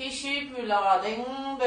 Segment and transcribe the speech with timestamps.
[0.00, 1.22] 必须不拉丁
[1.58, 1.64] 不。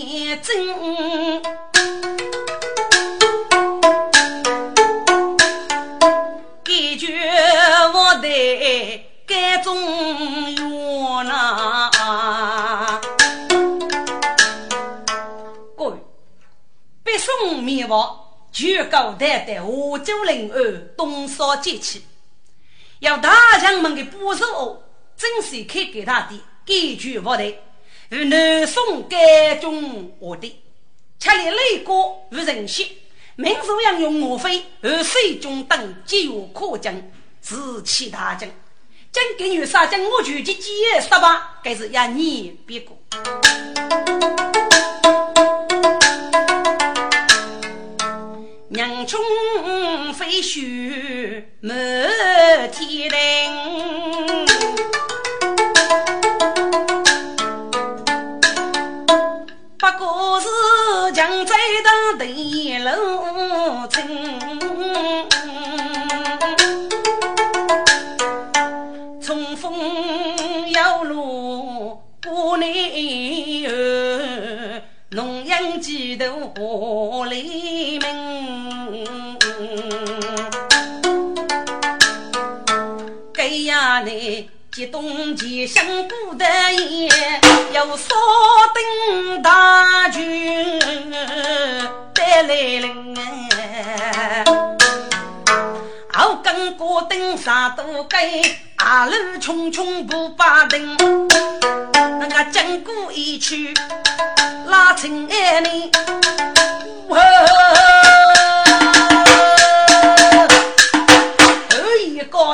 [0.00, 0.52] 不知
[19.08, 22.02] 全国代代华州临安东烧节气，
[22.98, 24.82] 要大将们的保守。
[25.16, 27.44] 真是开给他的，根据我的，
[28.10, 30.62] 与南宋改中我的，
[31.18, 32.98] 吃力累过与人息，
[33.34, 36.94] 民族要用我非而水中等皆有可将，
[37.40, 38.48] 自其大将。
[39.10, 42.96] 将给女杀将我举的几夜十八，该是一年别过。
[49.08, 51.74] 冲飞雪满
[52.70, 54.46] 天棱
[59.78, 60.46] 不过是
[61.14, 64.38] 强摘得莲藕清
[69.22, 72.68] 净风摇落故人。
[73.62, 73.87] 游
[75.80, 79.06] 几头何里门？
[83.32, 84.50] 该呀你。
[84.70, 87.10] 激动前向古代言，
[87.72, 88.14] 要扫
[88.74, 90.78] 定大军
[92.14, 93.16] 带来人。
[96.12, 98.40] 后跟过登啥都该，
[98.76, 100.96] 阿路匆匆不把灯。
[102.20, 103.74] 那个经过一曲，
[104.68, 105.90] 拉成爱你。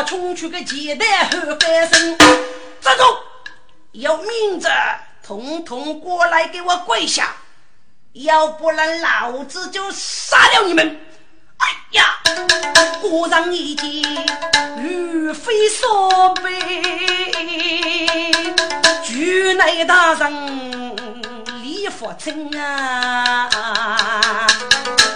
[0.07, 2.19] 冲出个简单后翻身，
[2.79, 3.03] 站住！
[3.93, 4.69] 有命者
[5.27, 7.35] 统统过来给我跪下，
[8.13, 11.01] 要不然老子就杀了你们！
[11.57, 12.05] 哎呀，
[13.01, 13.89] 果然一见
[14.77, 16.61] 如非所悲，
[19.03, 21.34] 局内大人
[21.85, 23.47] 李福清啊！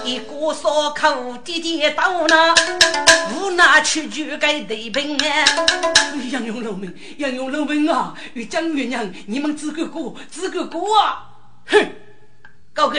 [0.05, 2.55] 一个烧烤弟弟到那，
[3.33, 5.47] 无奈去就该对平啊！
[6.31, 8.15] 杨勇老民，杨勇老民啊！
[8.35, 11.31] 与江月娘，你们只个过，只个过啊！
[11.69, 11.91] 哼，
[12.75, 12.99] 高哥，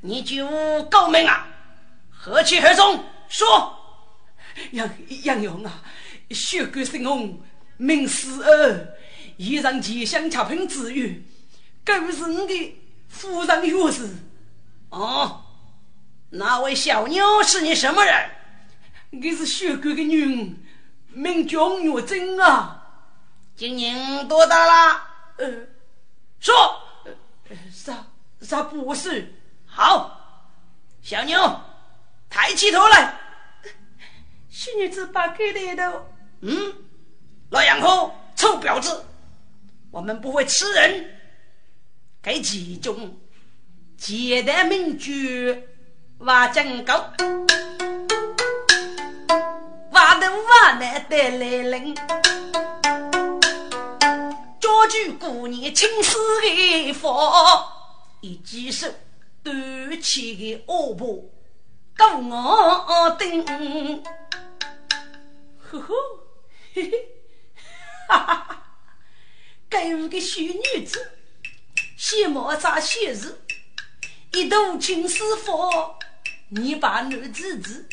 [0.00, 0.48] 你就
[0.84, 1.46] 高明啊！
[2.08, 3.04] 何去何从？
[3.28, 3.76] 说，
[4.70, 4.88] 杨
[5.24, 5.82] 杨勇啊，
[6.30, 7.42] 血骨深红，
[7.76, 8.88] 名死儿，
[9.36, 11.26] 一人吉祥恰品之语，
[11.90, 12.78] 该不是你的
[13.08, 14.08] 夫人岳氏？
[14.90, 15.42] 哦。
[16.32, 18.30] 那位小妞是你什么人？
[19.10, 20.56] 你是血哥的女儿，
[21.08, 22.80] 名叫岳珍啊。
[23.56, 25.10] 今年多大啦？
[25.38, 25.48] 呃，
[26.38, 26.54] 说，
[27.72, 28.06] 啥
[28.40, 29.34] 啥不是？
[29.66, 30.16] 好，
[31.02, 31.60] 小妞，
[32.28, 33.18] 抬起头来。
[34.48, 36.06] 小女子把开的头。
[36.42, 36.72] 嗯，
[37.50, 39.04] 老杨后，臭婊子，
[39.90, 41.19] 我们不会吃人。
[42.22, 43.18] 给其中
[43.96, 45.66] 简单名句。
[46.18, 46.92] 挖井沟，
[49.92, 52.02] 挖的挖难得来人，家
[54.90, 57.32] 具过年青丝的佛，
[58.20, 58.86] 一记手
[59.42, 61.24] 端起的恶婆
[61.96, 63.42] 高我顶，
[65.56, 65.94] 呵呵，
[66.74, 67.08] 嘿嘿，
[68.08, 68.62] 哈哈哈，
[69.70, 71.12] 该屋个小女子，
[72.00, 73.44] 先莫扎写字，
[74.32, 75.98] 一头青丝佛。
[76.48, 77.86] 你把男子子，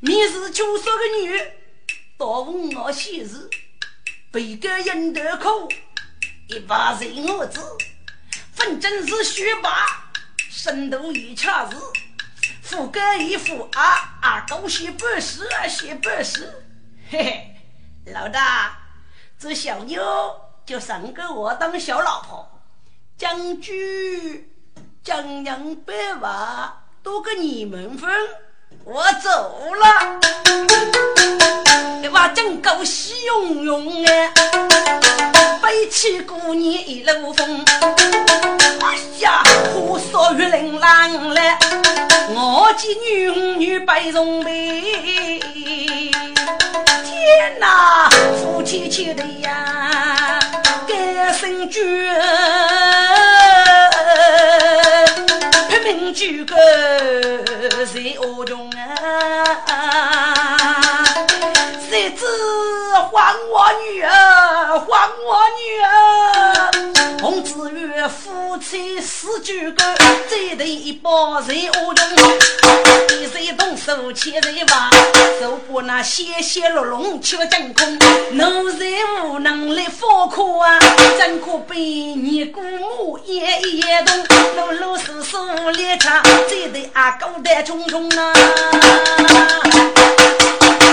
[0.00, 1.40] 你是九十个女，
[2.18, 3.48] 到问我写字，
[4.32, 5.72] 背个印头裤，
[6.48, 7.60] 一把人我子，
[8.52, 9.86] 反正是学霸，
[10.50, 11.76] 深度一恰子，
[12.64, 16.52] 富哥一副啊啊，都写本事啊，写本事，
[17.08, 18.76] 嘿嘿，老大，
[19.38, 20.02] 这小妞
[20.66, 22.59] 就赏给我当小老婆，
[23.20, 24.48] 将军
[25.04, 26.72] 将娘白娃。
[27.02, 28.10] 多个你们分，
[28.82, 30.18] 我走了。
[32.02, 34.32] 一把真狗喜涌涌哎，
[35.60, 37.62] 背起姑娘一路风。
[38.80, 39.42] 哎呀，
[39.74, 41.58] 火烧玉林郎来，
[42.30, 44.80] 我见女女白容美。
[47.04, 48.08] 天哪，
[48.38, 50.40] 夫妻情的呀，
[51.30, 51.80] 该命绝，
[55.68, 56.56] 拼命举个
[57.86, 58.76] 谁恶中啊？
[61.88, 62.26] 谁知
[62.92, 64.10] 还我女儿，
[64.78, 66.70] 还我女儿！
[67.20, 69.82] 红子月夫妻死举个，
[70.28, 72.06] 这头一包谁恶中？
[73.20, 74.90] 一谁动手，切谁挖？
[75.38, 77.98] 手把那鲜血落龙吃真空，
[78.32, 78.84] 奴才
[79.24, 80.78] 无能力放苦啊！
[81.18, 84.26] 真可悲，你姑母也一动，
[84.56, 85.36] 老老实实
[85.72, 86.08] 列车，
[86.48, 88.32] 这对阿狗胆冲冲啊！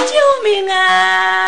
[0.08, 1.47] 救命啊！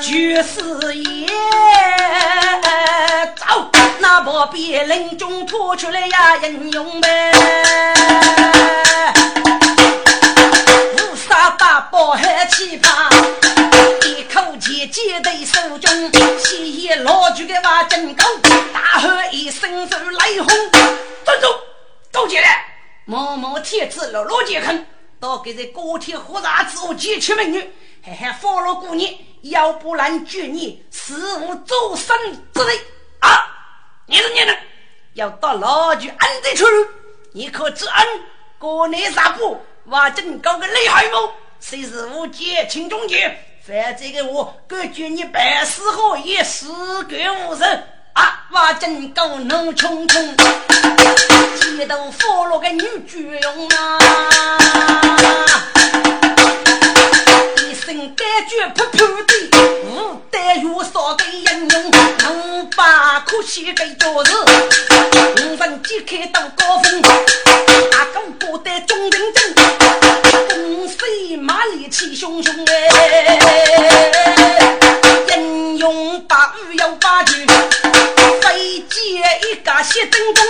[0.00, 0.08] 就
[0.42, 1.26] 是也。
[3.36, 7.32] 走，那把别人中拖出来呀，英勇呗。
[10.98, 13.10] 五杀大宝还奇葩，
[14.06, 18.24] 一口气接在手中，西野老举个挖真高，
[18.74, 20.48] 大喝一声如雷轰，
[21.24, 21.46] 站住！
[22.12, 22.66] 勾起来！
[23.06, 24.84] 某某铁子落落杰坑，
[25.22, 27.70] 到给这高铁火炸之后劫取美女，
[28.02, 29.08] 还还放了姑娘，
[29.42, 32.16] 要不然举你死无周身
[32.52, 32.80] 之地
[33.20, 33.46] 啊！
[34.06, 34.58] 你是你人，
[35.14, 36.66] 要到老举安在处，
[37.30, 38.06] 你可知恩？
[38.58, 39.56] 国内啥不？
[39.84, 41.32] 挖真高个厉害么？
[41.60, 43.32] 谁是无节轻中节？
[43.64, 46.66] 反这个我感觉你办事好也死
[47.04, 47.16] 个
[47.46, 48.44] 无人啊！
[48.50, 53.98] 挖真高能冲冲，街头放了个女主用啊！
[57.58, 59.32] 一身感觉扑扑的，
[59.86, 64.32] 无带有少给人用，能把可惜给做事，
[65.44, 67.02] 五分揭开到高峰，
[67.92, 69.54] 阿公过得中人正，
[70.48, 73.38] 风飞马力气汹汹哎，
[75.34, 77.71] 英勇把雨要把军，飞接
[79.82, 80.46] 一个血灯中，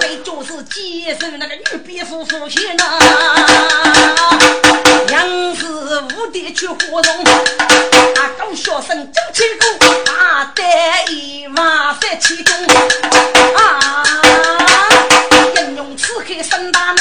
[0.00, 2.84] 被就是接受那个女蝙蝠夫妻呢。
[5.12, 5.64] 杨氏
[6.16, 7.24] 无敌去活动，
[8.16, 10.66] 阿狗小声走起鼓，大胆
[11.12, 12.56] 一马三七中，
[13.54, 14.02] 啊！
[15.56, 16.96] 英勇刺客三大怒，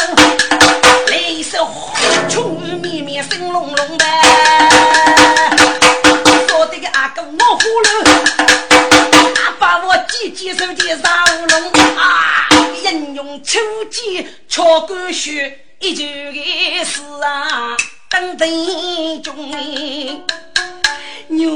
[10.45, 12.49] 我姐姐手的杀乌龙啊！
[12.83, 13.57] 英勇出
[13.89, 17.77] 击敲干血，一句的是啊。
[18.09, 19.33] 等等中，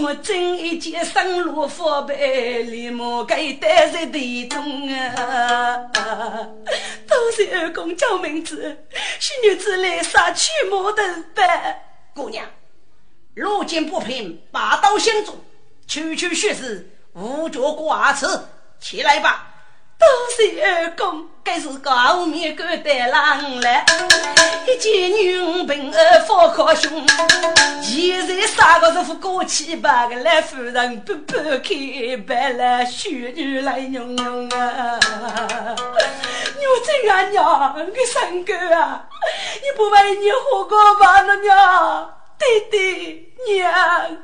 [0.02, 5.90] 我真一件生路佛背，立马该带在地中啊！
[7.10, 8.86] 都是二公叫名字，
[9.20, 11.04] 是女子来杀去魔的
[11.36, 11.84] 呗。
[12.16, 12.46] 姑娘，
[13.36, 15.44] 路见不平，拔刀相助，
[15.88, 18.26] 区区血事，无脚挂齿，
[18.80, 19.44] 起来吧。
[20.00, 23.84] 多谢二公，该是高面干带郎来，
[24.68, 27.04] 一见女平儿放靠胸，
[27.82, 30.06] 现在三个是副过气吧？
[30.06, 35.00] 个来夫人不不开白了，雪女来娘娘啊！
[36.60, 39.04] 娘亲啊娘，个三哥啊，
[39.56, 41.24] 你不为你活过吧？
[41.24, 44.18] 那娘，弟弟娘。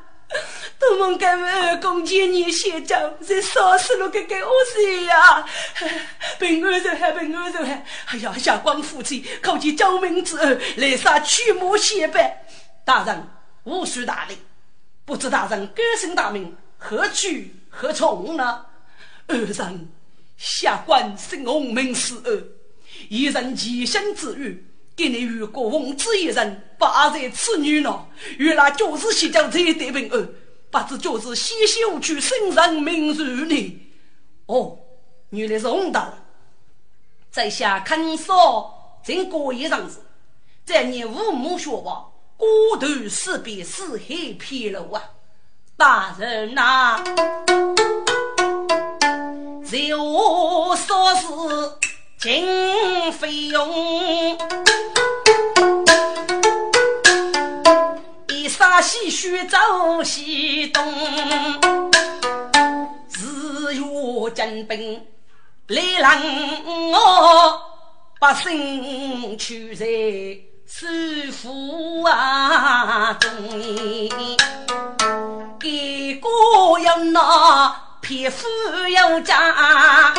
[0.79, 5.45] 都蒙该为二公见你先讲，在烧死了个个恶事呀！
[6.39, 12.45] 平安人还平安人还，哎呀，下官夫妻靠近救命之恩，来杀驱魔仙拜。
[12.85, 13.27] 大人
[13.63, 14.37] 无需大礼，
[15.05, 18.65] 不知大人高姓大名，何去何从呢？
[19.27, 19.89] 二人
[20.35, 22.43] 下官姓洪，名思二，
[23.07, 28.05] 一人吉祥之语，给你与国王之一人，八在此女呢。
[28.37, 30.29] 原来就是西江这对平安。
[30.69, 33.79] 不知就是西秀去生人名如呢？
[34.47, 34.77] 哦，
[35.29, 36.13] 原来是洪大人，
[37.29, 40.01] 在下看少正过一场子，
[40.65, 42.07] 在你父母学吧，
[42.37, 42.45] 孤
[42.79, 45.11] 头四边四海披露啊！
[45.77, 47.03] 大人呐，
[49.63, 51.27] 在我所事
[52.23, 54.37] 尽费用。
[58.47, 59.57] 沙西须走
[60.05, 60.81] 西东，
[63.09, 63.83] 日月
[64.33, 65.05] 精兵
[65.67, 66.17] 来让
[66.93, 67.61] 我
[68.21, 69.85] 百姓去在
[70.65, 74.37] 师傅啊，中意
[75.59, 76.29] 给哥
[76.79, 78.47] 要拿皮肤
[78.95, 80.13] 要扎，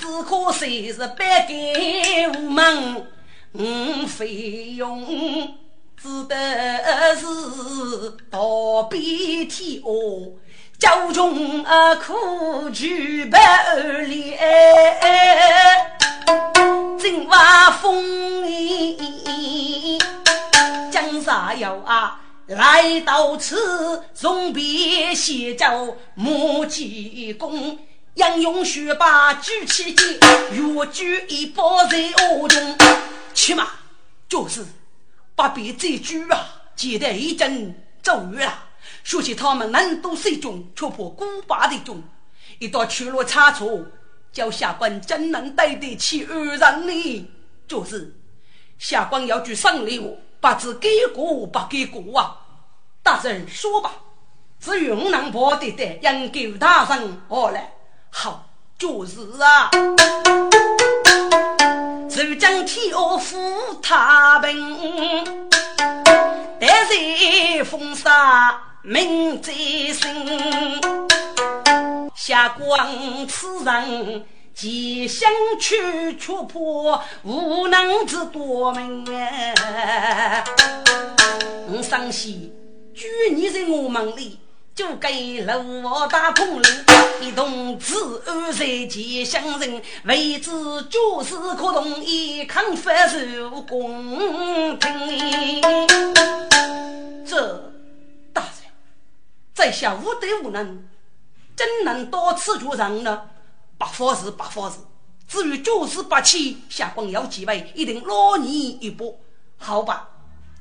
[0.00, 3.06] 只可惜是白给无门，
[3.52, 5.06] 嗯，费用
[5.94, 6.34] 只得
[7.16, 7.26] 是
[8.30, 10.32] 逃避天恶。
[10.78, 14.34] 教中啊，苦举百二里，
[16.98, 19.98] 正话风雨，
[20.90, 27.78] 江上有啊，来到此，从别写就莫急功，
[28.14, 30.18] 杨勇学把举起剑，
[30.52, 32.76] 越举一把在恶中，
[33.32, 33.68] 起码，
[34.28, 34.66] 就是
[35.36, 38.64] 把别这举啊，记得一阵走远了。
[39.04, 42.02] 说起他们难度水中，却破古巴的中，
[42.58, 43.86] 一道去路差错，
[44.32, 47.30] 叫下官怎能对得起二人呢？
[47.68, 48.12] 就是
[48.78, 50.00] 下官要去赏礼
[50.40, 52.36] 不知给过不给过啊！
[53.02, 53.92] 大人说吧，
[54.58, 57.60] 只云南破的的，应给大人好了。
[58.10, 58.44] 好，
[58.78, 59.70] 就是啊，
[62.08, 63.38] 就将天恶负
[63.82, 65.24] 他平，
[66.60, 68.62] 但是风沙。
[68.82, 69.52] 命在
[69.92, 70.80] 身，
[72.16, 74.24] 下官此人
[74.54, 80.42] 即想去却破，无能之多命啊！
[81.68, 82.50] 我伤心，
[82.94, 84.38] 举你在我门里，
[84.80, 86.84] 就给楼王打空人，
[87.20, 90.50] 一同自安在吉祥人，为之
[90.84, 93.18] 做事可同意，抗发受
[93.68, 95.60] 公平。
[97.26, 97.70] 这
[98.32, 98.50] 大人。
[99.52, 100.88] 在下无德无能，
[101.54, 103.28] 怎能多此绝人呢？
[103.76, 104.78] 不法事，不法事。
[105.28, 109.04] 至于九死八起，下官要几位，一定拉你一把。
[109.58, 110.08] 好吧，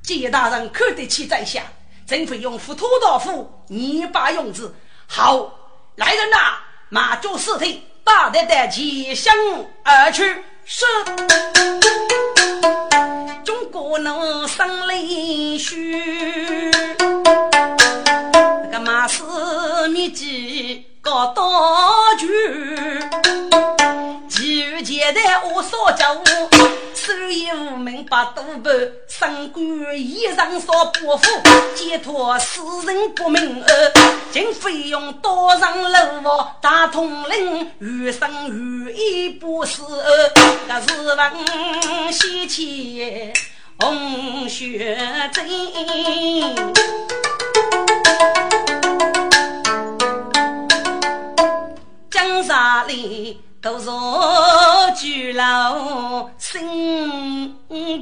[0.04, 1.64] 谢大人看得起在下，
[2.10, 4.74] 怎会用斧头刀斧泥巴用之？
[5.06, 5.54] 好，
[5.96, 6.38] 来人呐，
[6.90, 9.32] 马足四腿，大胆的齐向
[9.84, 10.44] 而去。
[10.66, 10.86] 是，
[13.44, 16.72] 中国能生雷须。
[18.64, 19.22] 那个马氏
[19.90, 21.48] 秘籍搞道
[22.18, 22.28] 具，
[24.60, 26.14] 其余前台我少教，
[26.94, 29.66] 收益无名百多半，身官
[29.98, 31.42] 衣裳少不富，
[31.76, 33.68] 解脱世人不明额，
[34.34, 40.34] 经费用多上楼房，大统领余生余义不是二，
[40.68, 43.32] 那是问西岐
[43.80, 45.00] 红雪
[45.32, 45.48] 珍。
[52.12, 53.90] 江山里都是
[54.96, 57.54] 巨老心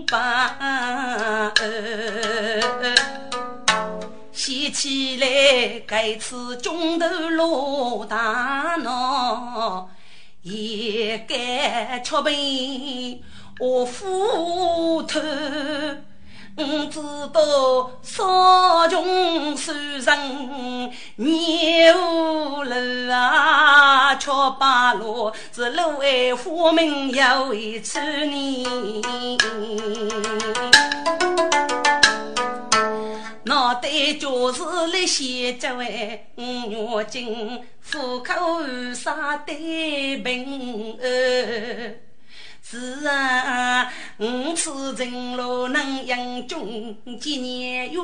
[0.05, 0.13] 白，
[4.31, 9.89] 想起来该次中头落大闹，
[10.43, 13.19] 也该吃杯
[13.59, 15.19] 我斧头。
[16.59, 16.99] 我知
[17.31, 28.65] 道少穷受人牛楼啊，却把路是路为花名要为处呢。
[33.43, 33.87] 脑袋
[34.19, 37.61] 就是那些这位五月金，
[37.91, 38.33] 虎口
[38.95, 42.06] 杀得平儿。
[42.69, 48.01] 是啊，五次进路能英俊，几年月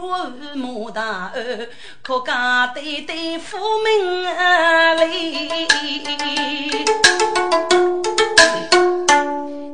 [0.55, 1.67] 莫大儿，
[2.01, 6.85] 可家对对父命啊嘞。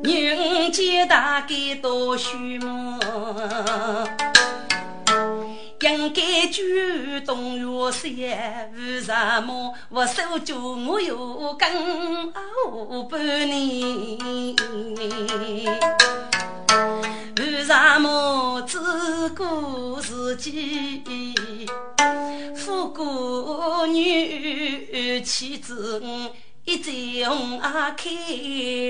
[0.02, 3.00] 人间大概多虚梦。
[5.82, 6.62] 应该主
[7.26, 13.20] 动约些，为什么我手脚我有根后半
[13.50, 14.18] 年？
[17.38, 18.78] 为什么只
[19.30, 21.66] 顾自己？
[22.56, 26.04] 富贵女妻子
[26.66, 28.10] 一再红啊开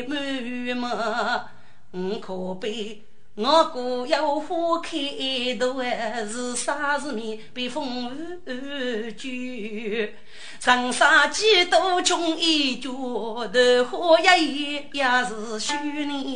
[0.08, 0.20] 满
[0.76, 0.90] 门，
[1.92, 3.04] 我可悲。
[3.42, 4.98] 我姑有花开
[5.58, 5.82] 头，
[6.30, 8.12] 是啥时面被风
[8.44, 10.10] 雨卷？
[10.62, 16.36] 人生几多穷一角，头花一叶也是虚呢。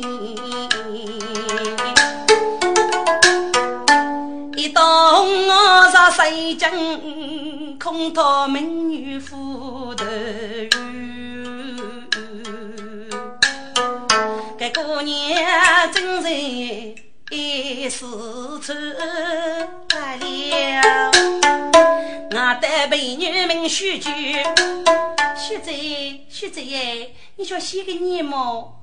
[4.56, 10.06] 一到我上水井，空讨美女扶头
[14.64, 16.94] 这姑娘真是
[17.30, 18.06] 一时
[18.62, 18.72] 出
[19.94, 21.10] 来了。
[22.30, 24.10] 我的美女名须菊，
[25.36, 28.80] 须贼须贼耶，你说写给你么？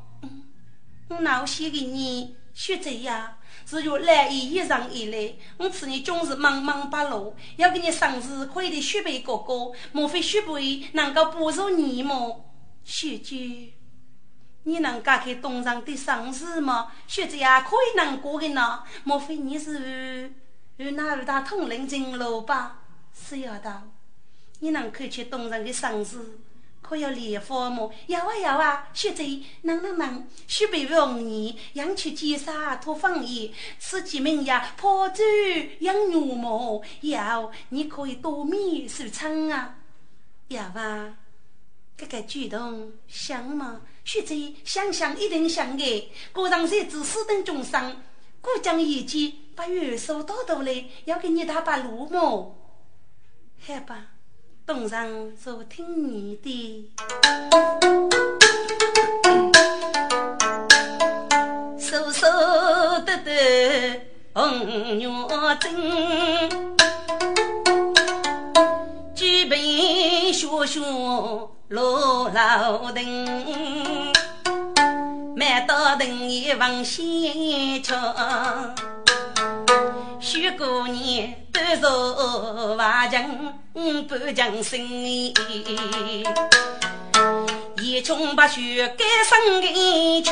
[1.09, 2.35] 我哪有写给你？
[2.53, 12.45] 须贼呀，只有来意一上一来，我此你总是忙忙不落，要给你生日快的许配哥哥，莫非许配能够帮助你么？
[12.83, 13.73] 须菊。
[14.63, 16.91] 你能嫁给东上的生日吗？
[17.07, 18.83] 学子呀，可以能过的呢。
[19.03, 20.31] 莫非你是
[20.77, 22.79] 与那与大同龄进路吧？
[23.13, 23.83] 是要的。
[24.59, 26.39] 你能看去东上的生日，
[26.83, 27.89] 可要礼花吗？
[28.05, 29.23] 要啊要啊，学子
[29.63, 35.23] 能能能，许备容易，养出结沙托芳叶，此几名呀，破竹
[35.79, 36.79] 养牛毛。
[37.01, 39.77] 要你可以多米收成啊。
[40.49, 41.15] 要啊，
[41.97, 43.81] 这个举动像吗？
[44.11, 47.95] 学者想想一定想的，果然在自私等众生，
[48.41, 52.57] 故将一计把元素打到来，要给你打把路么？
[53.65, 54.07] 好吧，
[54.65, 56.91] 东上就听你的。
[61.79, 62.27] 瘦瘦
[63.05, 64.01] 得得
[64.33, 65.07] 红月
[65.61, 66.49] 针，
[69.15, 70.00] 举杯
[70.65, 70.79] 学学
[71.69, 74.13] 罗老灯，
[75.35, 77.93] 买到灯一房先吃。
[80.19, 83.23] 许过年都说瓦匠
[84.07, 84.79] 不讲生，
[87.81, 89.67] 一穷八学该生个
[90.21, 90.31] 穷。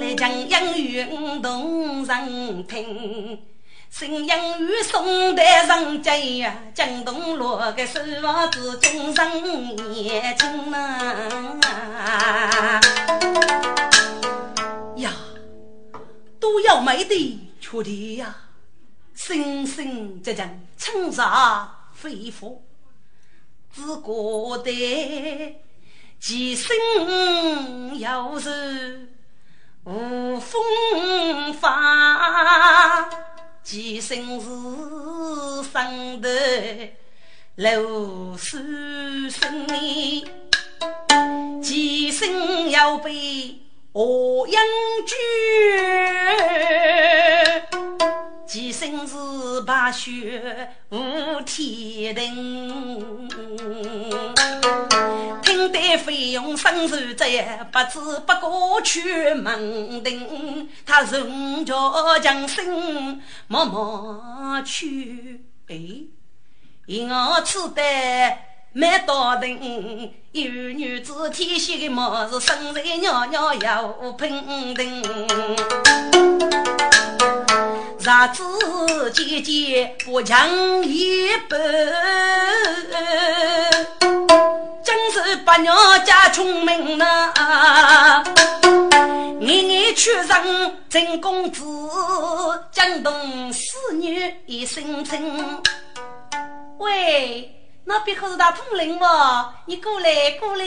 [0.00, 1.06] 来讲养育
[1.40, 3.53] 动人听。
[3.96, 11.60] 新阳与宋代上街呀，江东路个手房子终生年轻呐。
[14.96, 15.12] 呀，
[16.40, 18.34] 都要美的确的呀，
[19.14, 22.56] 声声这阵称杀肺腑，
[23.72, 25.60] 只觉得
[26.18, 29.08] 几声要是
[29.84, 33.08] 无风发。
[33.64, 34.46] 寄生是
[35.72, 36.28] 生的
[37.56, 38.60] 露水
[39.30, 40.24] 生呢？
[41.62, 43.58] 几生要被
[43.94, 44.54] 何人
[45.06, 45.16] 救？
[48.46, 53.28] 几生是白雪无天庭？
[55.42, 60.68] 听得费用生手在，不知不觉去门庭。
[60.84, 65.76] 他人叫江生默默去，哎，
[66.86, 73.86] 因我此代没到定，有女子天性的模子，生在袅袅要
[74.18, 74.84] 平等。
[78.00, 80.48] 日子渐渐不强
[80.82, 81.60] 一半，
[84.82, 85.72] 真是八娘
[86.04, 88.24] 家聪明呐！
[89.38, 90.44] 年年去上
[90.88, 91.62] 真公子，
[92.72, 95.62] 江东四女一声称。
[96.78, 99.54] 喂，那边可是大统领哇？
[99.66, 100.64] 你过来，过来。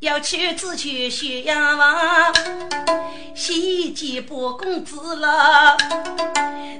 [0.00, 2.32] 要去只去咸阳房，
[3.34, 5.76] 先见八公子了。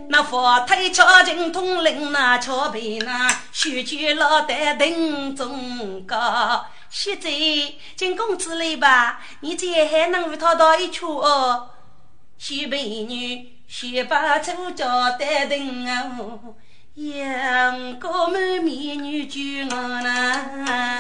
[0.09, 6.65] 那佛推敲进通灵那敲背那，许久老在等中高。
[6.89, 7.29] 现在
[7.97, 11.71] 进公子来吧，你这还能与他到一处哦？
[12.39, 16.55] 许美女，许把出家待等哦，
[16.99, 20.99] 阳光满面女眷我呐。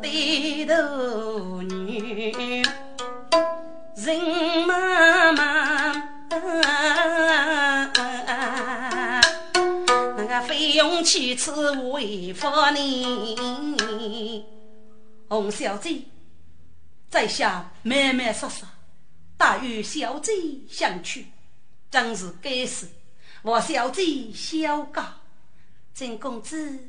[0.00, 2.62] 对头女，
[3.94, 5.92] 人妈妈，
[10.16, 14.46] 那个费用妻子为夫你，
[15.28, 16.00] 洪小姐，
[17.10, 18.66] 在下慢慢说说，
[19.36, 20.32] 大与小姐
[20.68, 21.26] 相娶，
[21.92, 22.88] 真是该死。
[23.42, 25.04] 我小姐小高，
[25.92, 26.88] 真公子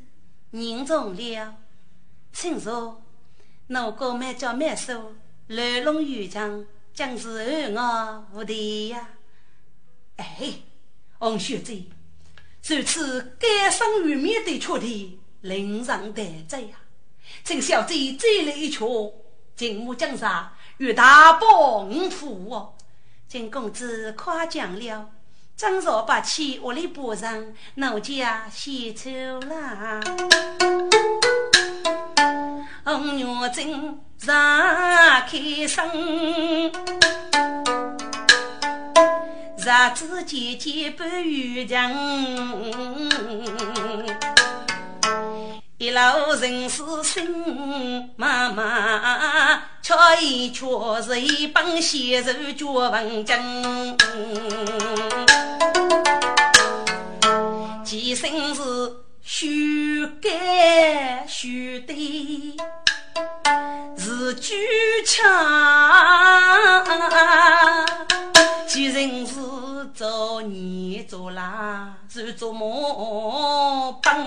[0.51, 1.55] 认中了。
[2.31, 3.03] 请坐，
[3.67, 5.13] 我哥满叫满手，
[5.47, 9.09] 来龙玉强，将是我无敌呀！
[10.15, 10.53] 哎，
[11.19, 11.83] 王学姐，
[12.65, 16.77] 如此甘生于面的缺点，令人得罪呀！
[17.43, 18.79] 请小姐再来一曲，
[19.55, 22.73] 金木江山与大帮扶哦！
[23.33, 25.09] 金公子夸奖了，
[25.57, 27.43] 张若八气屋里补上，
[27.73, 29.09] 奴家献丑
[29.49, 29.99] 了！
[32.85, 34.31] 红月正常
[35.25, 35.89] 开生，
[39.57, 39.65] 日
[39.95, 41.91] 子渐渐不如常。
[45.79, 45.99] 一路
[46.39, 50.65] 人事心茫茫，却也却
[51.01, 53.97] 是一帮闲人绝文经。
[57.83, 58.61] 其身是
[59.21, 61.95] 须干须对，
[63.97, 64.55] 是举
[65.05, 65.21] 枪。
[68.65, 69.33] 其人是
[69.93, 74.25] 做孽做蜡，是做木棒。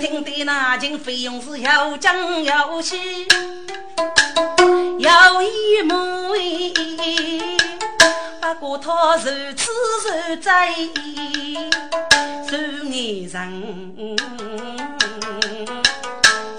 [0.00, 2.96] 听得那经费用是要讲要细，
[5.08, 6.36] 要一目
[8.60, 9.70] 不过他如此
[10.28, 10.70] 如在，
[12.50, 14.16] 如眼人。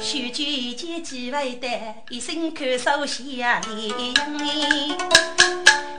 [0.01, 1.67] 须见见几位的，
[2.09, 4.97] 一声口手下脸。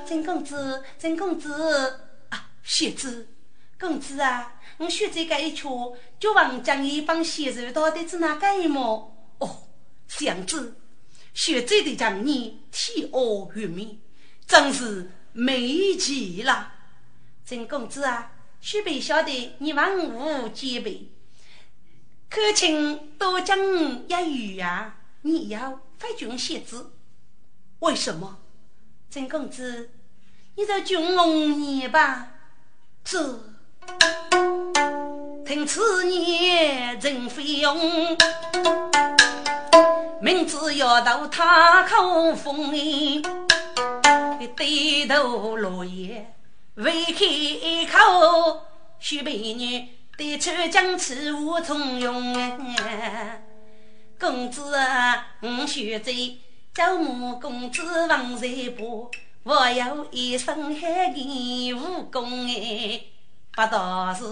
[0.04, 3.28] 曾公子，曾公子啊，雪子，
[3.78, 4.54] 公子啊。
[4.78, 5.70] 我学这一圈，
[6.18, 9.14] 就王将一帮先人到底是哪个一幕？
[9.38, 9.68] 哦，
[10.08, 10.74] 相子，
[11.32, 13.98] 学这的将你天奥玉面，
[14.46, 16.72] 真是美极了。
[17.44, 21.08] 曾公子啊，须备晓得你万物皆备，
[22.28, 24.98] 可请多讲一语啊！
[25.22, 26.92] 你要发军写字，
[27.80, 28.38] 为什么？
[29.10, 29.90] 曾公子，
[30.56, 32.34] 你在军龙年吧？
[33.04, 33.40] 这。
[35.44, 38.16] 听此言真费用，
[40.22, 43.22] 明知要到他口风雨，
[44.54, 46.34] 低头落叶
[46.74, 48.60] 未开口，
[48.98, 52.34] 许美女对出将此无从用。
[54.18, 56.12] 公子啊，我学在
[56.74, 59.10] 招募公子王在波，
[59.42, 63.00] 我有一身海义武功哎，
[63.52, 64.24] 不道是。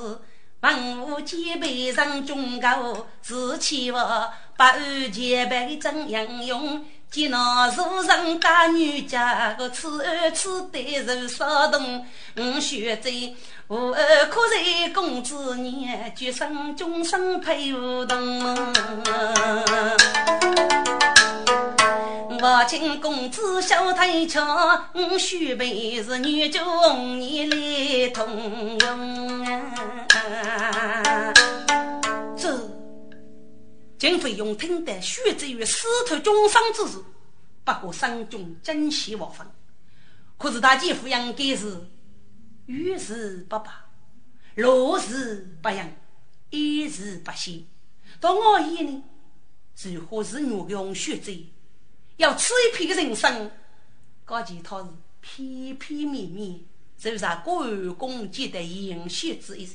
[0.61, 6.85] 万物皆备上中高，自欺我八万千百真英勇。
[7.13, 12.05] 见那书上大女家，个此儿此对如骚动。
[12.35, 13.09] 我学在
[13.69, 18.57] 无儿可在公子年，决生终生配无同。
[22.41, 31.33] 我请公子小台桥，我须备是女中你来同用啊！
[33.99, 37.03] 金飞勇听得血之于死徒终生之事，
[37.65, 39.45] 不过心中珍惜万分。
[40.37, 41.85] 可是他姐夫应该是
[42.67, 43.85] 遇事不怕，
[44.55, 45.91] 落事不扬，
[46.51, 47.67] 一事不喜。
[48.21, 49.03] 到我眼里，
[49.93, 51.33] 如何是女用血债？
[52.19, 53.51] 要吃一片人生，
[54.25, 54.89] 高见他是
[55.21, 56.61] 片片面面，
[56.97, 59.67] 就是关公级的英雄之一。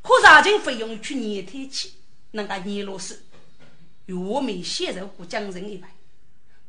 [0.00, 1.92] 可查经费用去年天起，
[2.32, 3.18] 那个年老师，
[4.08, 5.82] 我们先入过江人一位，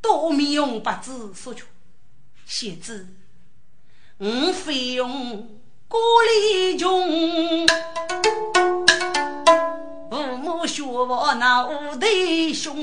[0.01, 1.65] 多面用不知所求。
[2.45, 3.05] 先知，
[4.17, 7.67] 我费用孤立穷，
[10.09, 12.07] 父母学我那无头
[12.53, 12.75] 兄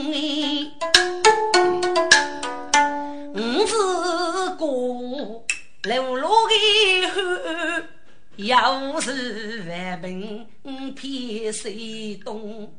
[3.34, 5.44] 五子过
[5.84, 7.88] 流落的汉，
[8.36, 10.46] 要是万兵
[10.94, 12.74] 偏谁东？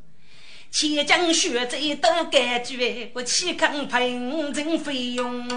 [0.71, 4.11] 千将血债都感觉，我岂肯赔
[4.53, 5.47] 真费用？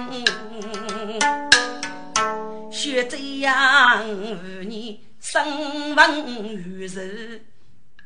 [2.70, 7.44] 血债呀，五年生亡于世，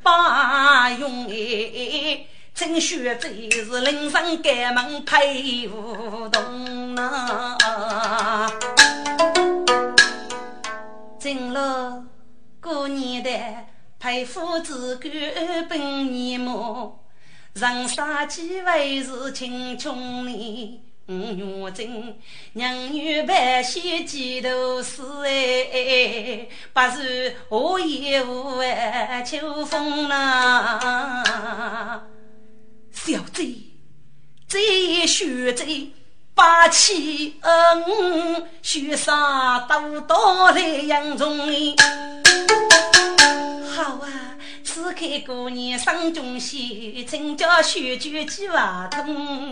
[0.02, 2.26] 八用哎。
[2.54, 7.56] 真学这是人生改门配梧桐呐，
[11.22, 12.04] 进了
[12.60, 13.30] 过年的
[14.00, 15.08] 配夫子干
[15.68, 17.06] 本年末，
[17.54, 21.12] 人生几回是青春年，五
[21.64, 22.16] 月正
[22.54, 32.02] 娘女百喜几头事哎，不是何夜无哎秋风呐。
[32.90, 33.54] 小贼，
[34.48, 35.92] 贼血贼，
[36.34, 41.38] 霸气恩，血杀刀刀来扬中。
[43.68, 49.50] 好啊，此刻过年上中喜，请叫血酒几瓦通。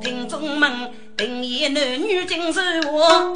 [0.00, 3.32] 听众们，定言男女尽是我，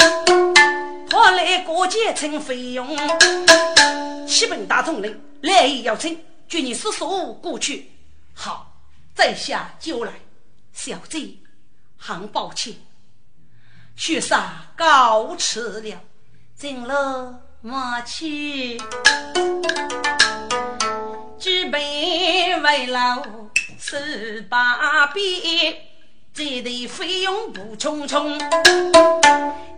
[1.11, 2.97] 跑来过节称费用，
[4.29, 6.19] 七本大统领来意要请。
[6.49, 7.91] 据你叔叔过去，
[8.35, 8.73] 好，
[9.15, 10.13] 在下就来。
[10.73, 11.39] 小贼，
[11.97, 12.75] 很抱歉，
[13.95, 16.01] 雪杀告辞了，
[16.57, 18.81] 进了马去，
[21.39, 23.23] 举杯为老
[23.79, 25.77] 十八变，
[26.35, 28.41] 这得费用不匆匆，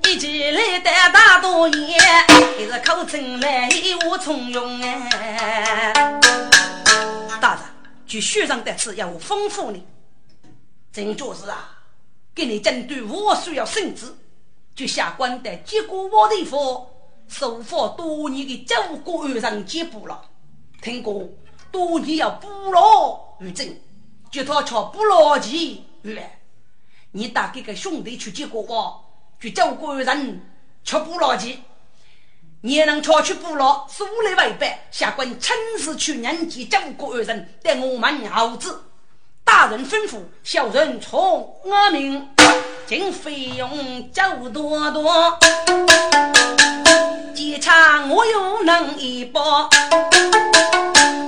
[0.05, 2.01] 一起来的大多年，
[2.59, 3.69] 一是口称来
[4.09, 5.93] 我从容哎。
[7.41, 7.63] 大人，
[8.07, 9.85] 据书上的词要我吩咐你，
[10.95, 11.77] 真就是啊，
[12.33, 14.15] 给你针对我需要圣旨，
[14.77, 16.89] 就下官的接过我的佛，
[17.27, 20.23] 受佛多年的九国二上接补了。
[20.81, 21.29] 听过
[21.73, 23.77] 多年要补牢于正，
[24.31, 26.39] 就他瞧补牢起来，
[27.11, 29.05] 你打给个兄弟去接过我，
[29.41, 30.49] 就九国二人
[30.85, 31.59] 吃补牢起。
[32.61, 34.87] 你也能巧去捕捞，数来为百。
[34.93, 38.81] 下官亲自去人间九国二人，带我们儿子。
[39.45, 42.29] 大人吩咐，小人从阿命，
[42.87, 45.39] 尽费用就多多。
[47.35, 49.69] 机场我又能一包，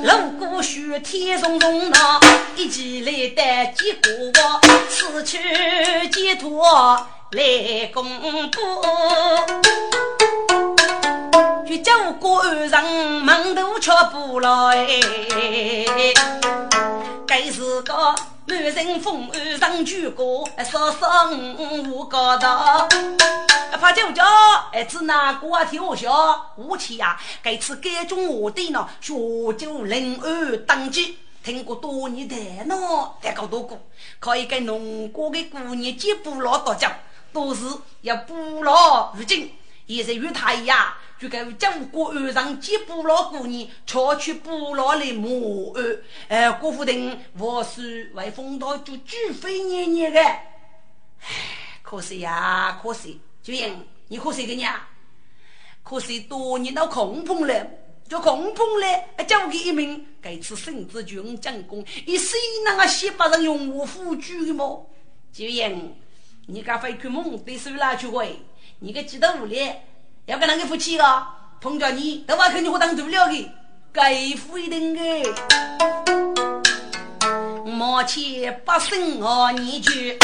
[0.03, 2.21] 路过雪天松松那，
[2.57, 5.39] 一起来带几个我，此去
[6.11, 6.65] 寄托
[7.33, 8.05] 来公
[8.51, 10.26] 布。
[11.67, 14.87] 去九国二上门头吃不来，
[17.27, 18.15] 该是个
[18.47, 22.87] 满人风二上举过，说声五高道，
[23.81, 24.23] 怕舅舅
[24.73, 26.09] 儿子那个跳下
[26.55, 29.13] 武器呀，该次改中我的呢，学
[29.59, 32.77] 就零二登记，听过多年的呢，
[33.21, 33.77] 再搞多个，
[34.21, 36.93] 可以给农家的姑娘接不老多讲，
[37.33, 37.65] 都是
[38.03, 39.53] 要不老如今，
[39.87, 40.95] 也是与他一样。
[41.19, 45.99] 就该将国安上接捕老姑娘，巧去捕老来谋案。
[46.29, 50.21] 哎，郭富亭，我是为风道就举飞年年的。
[50.21, 54.79] 唉，可惜呀，可惜，九英，你可惜个娘？
[55.83, 57.67] 可惜多年到空棚了，
[58.07, 64.91] 就空棚了，交给一名该次孙子军将功，一谁那个西北人用我辅助的么？
[65.33, 65.97] 九英，
[66.47, 68.39] 你敢飞去梦对手拉去会？
[68.79, 69.85] 你个记得无咧？
[70.27, 71.05] 要跟那个夫妻个，
[71.63, 73.51] 碰着你，都把肯定会当做了的，
[73.91, 75.01] 该负一顿的。
[77.65, 80.19] 莫欠八生二年句，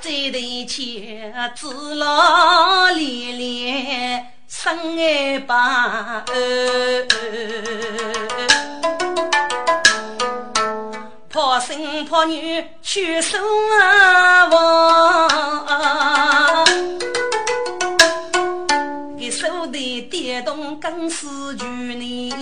[0.00, 1.20] 这对妻
[1.56, 6.24] 子老连连生爱把
[11.28, 13.38] 怕生怕女去守
[13.70, 14.50] 望。
[19.76, 22.32] 手的电动更是巨呢，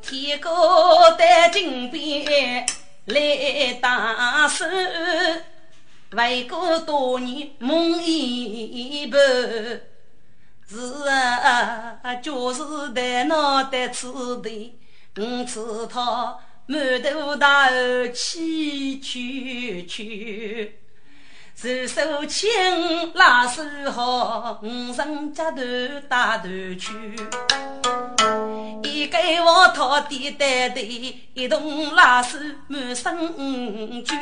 [0.00, 2.66] 天高带金边
[3.04, 4.64] 来打手，
[6.12, 9.20] 为国多年梦一半，
[10.66, 12.62] 是啊，就是
[12.94, 14.78] 在脑袋子的，
[15.16, 15.60] 我知
[15.92, 20.78] 他满头大汗气去去。
[21.62, 26.90] 手手牵，拉手好，五人接头打头去。
[28.82, 33.14] 一个我讨的带队，一同拉手满身
[34.02, 34.16] 酒。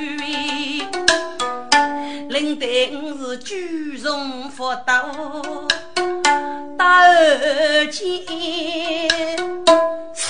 [2.29, 5.09] 领队是举重佛道，
[6.77, 8.27] 大二肩，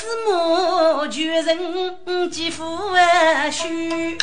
[0.09, 4.16] 四目全人肌肤啊虚。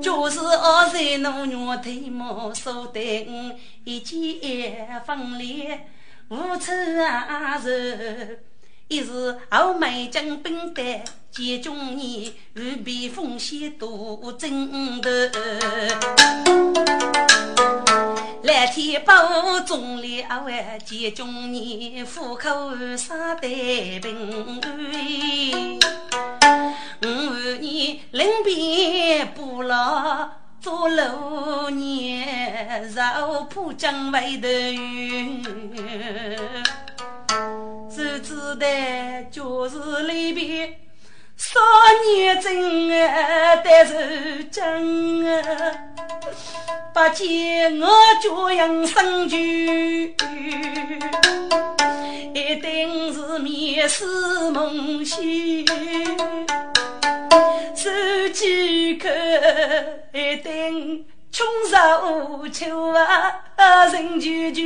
[0.00, 3.28] 就是二岁奴女腿毛梳得
[3.84, 5.86] 一件分裂
[6.30, 8.42] 无处啊是，
[8.88, 15.30] 一是后美将兵带接中年，未必风险多真的。
[18.58, 24.58] 蓝天保重了万接中年，虎口杀得平
[27.04, 27.08] 五
[27.60, 30.28] 年临别不老，
[30.60, 35.40] 做六年绕浦江外头云。
[37.88, 38.66] 只知道
[39.30, 40.80] 就是离别，
[41.38, 41.60] 少
[42.04, 45.72] 年真啊，但是真啊，
[46.92, 47.88] 不见我
[48.20, 50.16] 这样生聚，
[52.34, 54.04] 一定是面试
[54.50, 55.64] 梦醒。
[57.76, 57.88] 手
[58.32, 59.08] 几口
[60.12, 64.62] 一定穷少无求啊，人久久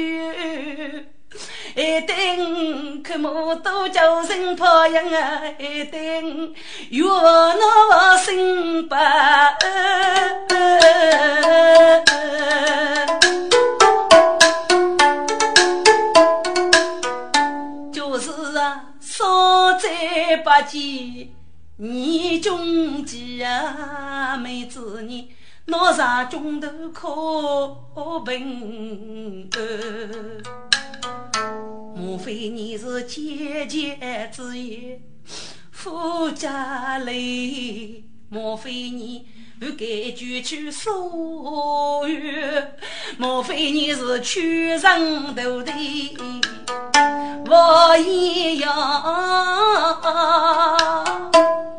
[1.74, 5.42] 一定看我多叫声跑样啊！
[5.58, 6.54] 一定
[6.90, 9.56] 有那心吧。
[17.92, 21.32] 就是啊，少在八几
[21.78, 25.30] 你中计啊，妹子你
[25.66, 29.48] 拿啥钟头可笨？
[31.94, 35.00] 莫非你是姐姐之言，
[35.70, 37.12] 富家来？
[38.28, 39.26] 莫非你
[39.60, 42.18] 不该举去所有？
[43.18, 45.72] 莫非你是屈人头的
[47.46, 48.72] 我一样？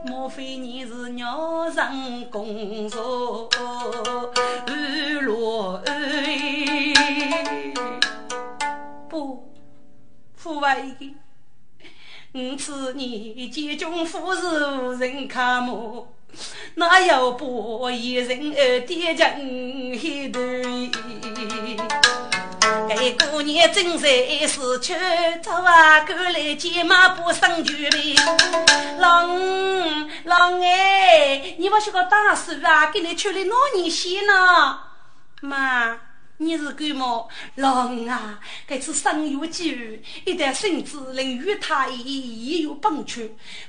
[0.06, 1.92] 莫非你是鸟上
[2.30, 3.50] 公主
[10.64, 11.14] 为
[12.32, 16.08] 我此年结中夫是无人看母。
[16.76, 20.40] 哪有不一人儿爹将黑头？
[22.90, 24.08] 该过年正在
[24.48, 24.96] 市区，
[25.44, 28.16] 早啊赶来见马不生酒杯。
[28.98, 34.80] 郎郎哎，你不是个大叔啊，给你出来哪年戏呢？
[35.42, 36.00] 妈。
[36.38, 37.28] 你是干么？
[37.56, 43.22] 郎啊，这次生有机遇，一旦孙子能与他一也有帮助。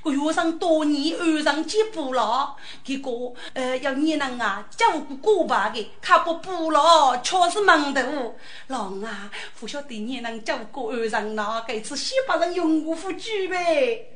[0.02, 8.36] 我约上多年二上几步了，结果呃要你能啊照顾过把的，他不补了，却是忙头。
[8.68, 11.64] 郎啊，不晓得你能照顾二上哪？
[11.68, 14.08] 这次先把人用我夫举呗。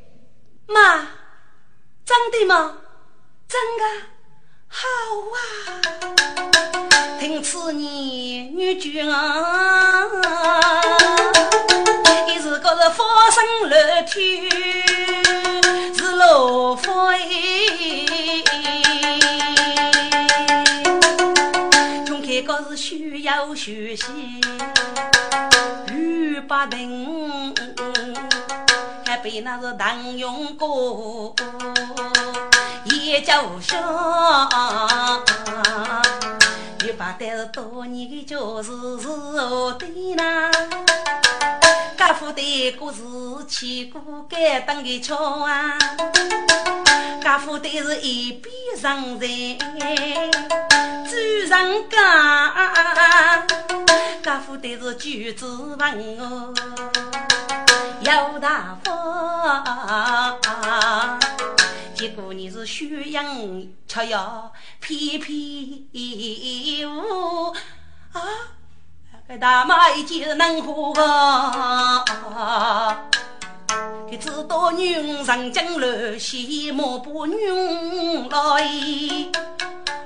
[0.67, 1.07] 妈，
[2.05, 2.79] 真的吗？
[3.47, 4.07] 真的，
[4.69, 4.87] 好
[5.35, 5.37] 啊。
[7.19, 10.05] 听此言，女眷啊，
[12.29, 14.49] 一是个是发生乐天，
[15.95, 16.89] 是罗非。
[22.07, 24.05] 从开个是需要学习，
[25.93, 27.55] 语不定，
[29.05, 31.35] 还被那是唐用过，
[33.09, 33.81] 也叫上。
[36.85, 40.51] 一把但是多年的旧事是何的呐？
[41.97, 43.03] 家父的故事
[43.49, 45.79] 起过该当的桥啊，
[47.23, 49.59] 家父的是一笔上人，
[51.05, 51.99] 主上讲，
[54.23, 56.55] 家父的是举子文哦，
[58.03, 58.95] 要大方。
[61.99, 63.27] 结果你是宣扬
[63.89, 67.53] 吃药偏偏误
[68.13, 68.23] 啊！
[69.27, 72.05] 个大妈一见能活个，
[74.09, 77.37] 给知道女上江楼西莫不女
[78.31, 78.71] 来。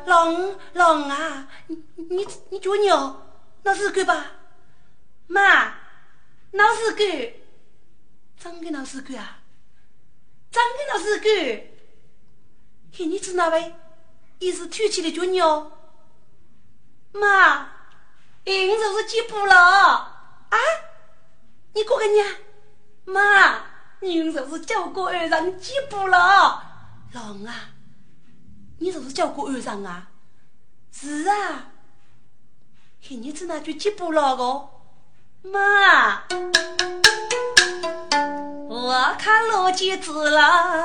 [0.06, 3.22] 郎郎啊，你你你叫鸟，
[3.64, 4.28] 那是个吧？
[5.26, 5.74] 妈，
[6.52, 7.04] 那是个，
[8.42, 9.40] 真的那是个啊？
[10.50, 11.71] 真的那是个？
[12.94, 13.74] 看你子那位，
[14.38, 15.70] 也是吐起的叫鸟。
[17.12, 17.68] 妈，
[18.44, 20.58] 你就是进步了啊！
[21.74, 22.26] 你过个年，
[23.04, 23.64] 妈，
[24.00, 26.62] 你就是叫过二上进步了。
[27.12, 27.70] 郎啊，
[28.78, 30.08] 你就是叫过二上啊？
[30.90, 31.68] 是啊。
[33.06, 34.68] 看你子那就进步了个，
[35.42, 36.24] 妈，
[38.68, 40.84] 我看老姐子了。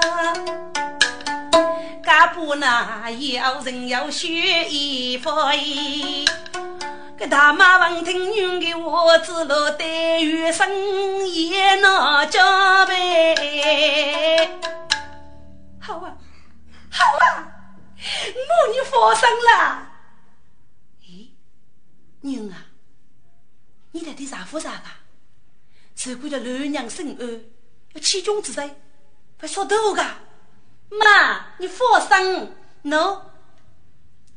[2.03, 4.29] 干部那要人要学
[4.69, 6.25] 衣服衣，
[7.17, 13.35] 个大妈闻听女的话，子了待遇生也难加倍。
[15.79, 16.17] 好啊，
[16.89, 17.47] 好啊，
[17.97, 19.87] 我你发生了。
[21.03, 21.29] 咦，
[22.21, 22.65] 娘啊，
[23.91, 24.83] 你到底啥夫啥个？
[25.95, 27.41] 只顾着老娘生儿，
[27.93, 28.75] 要起君之罪，
[29.37, 30.05] 不说头个。
[30.89, 33.21] 妈，你放心，喏，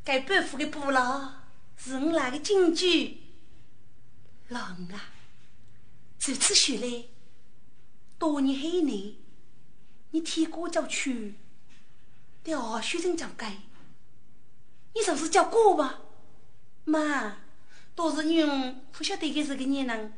[0.05, 1.32] 该背负的布劳
[1.76, 3.18] 是我那个金句。
[4.48, 4.61] 郎
[4.92, 5.12] 啊，
[6.18, 7.05] 这次学来
[8.18, 9.14] 多年后年，
[10.11, 11.36] 你替哥叫曲，
[12.42, 13.59] 调学成讲该，
[14.94, 16.01] 你说是叫哥吧？
[16.84, 17.36] 妈，
[17.94, 18.42] 都是你
[18.90, 20.12] 不晓得个是个年人，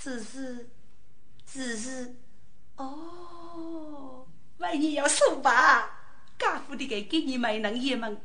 [0.00, 0.70] 只是，
[1.46, 2.16] 只是，
[2.76, 4.13] 哦。
[4.64, 5.90] 万一要输吧，
[6.38, 8.18] 家父的给给你买能爷们，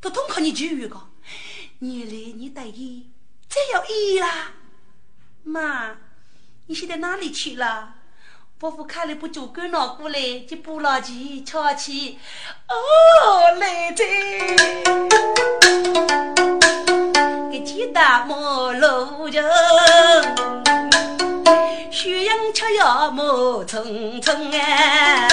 [0.00, 1.00] 都通靠你教育个。
[1.78, 3.12] 你来你得意，
[3.48, 4.50] 真有意啦。
[5.44, 5.96] 妈，
[6.66, 7.94] 你现在哪里去了？
[8.58, 12.18] 伯父开了部酒馆拿过来，就不老钱敲起。
[12.68, 14.04] 哦，来着，
[17.52, 19.44] 给鸡蛋磨路人，
[21.94, 25.28] 血阳吃药磨匆匆哎。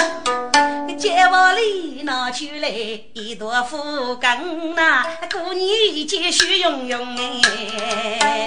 [0.96, 8.46] 街房里拿出来一朵富冈呐，过年继续用用哎。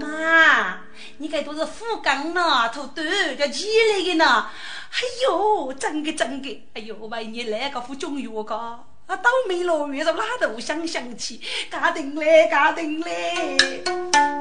[0.00, 0.78] 妈。
[1.18, 3.02] 你该都是富冈呐，土豆
[3.38, 4.46] 叫起来的呢。
[4.90, 4.98] 哎
[5.28, 8.80] 呦，真的真的，哎呦，为你来个副中药个，
[9.10, 13.58] 啊，倒霉了，遇着拉都想想起，家定嘞，家定嘞。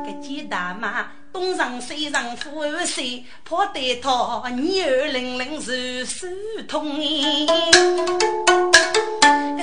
[0.05, 6.27] 个鸡大妈东上西上富二岁，怕得他二零零是手
[6.67, 7.01] 痛。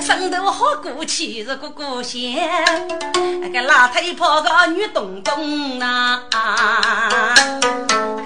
[0.01, 2.35] 生头好过气是个个仙，
[3.39, 6.21] 那个拉腿跑个女东东呐，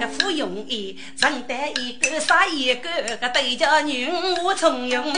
[0.00, 2.88] 个芙蓉衣承担一个杀一个，
[3.20, 4.10] 个对家女
[4.42, 5.12] 我从容。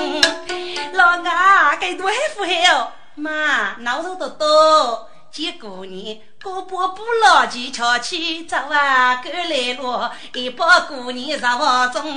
[0.94, 1.16] 老
[1.54, 5.08] 啊，该多还富哦，妈，脑子多多。
[5.30, 12.16] 几过年，哥伯不老几巧起，早啊过来了，一把过年上房中。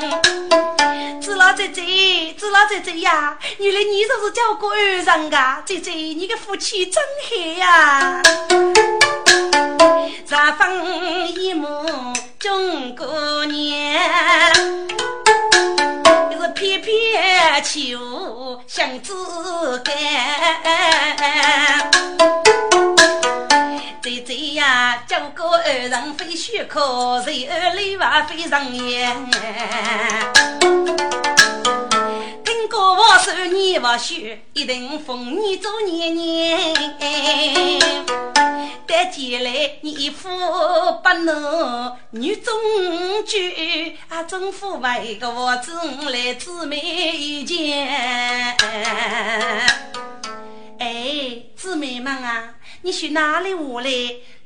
[1.22, 5.62] 子老姐姐，子老姐姐呀，原来你就是叫过儿人啊！
[5.66, 8.22] 姐姐，你个福气真好呀！
[10.28, 11.68] 茶风一幕
[12.40, 14.00] 中过年，
[17.58, 19.96] 翩起舞向子干。
[24.00, 29.28] 姐姐呀，九个二人非许可，谁二里外非常严。
[32.78, 36.76] 听过我说你不许，一定封你做年年。
[38.86, 40.30] 但将来你父
[41.02, 42.54] 不能女中
[43.26, 45.72] 举，啊，政府为个我子
[46.12, 47.88] 来姊妹一见。
[50.80, 52.54] 哎，姊妹们啊！
[52.84, 53.90] 你去哪里话来？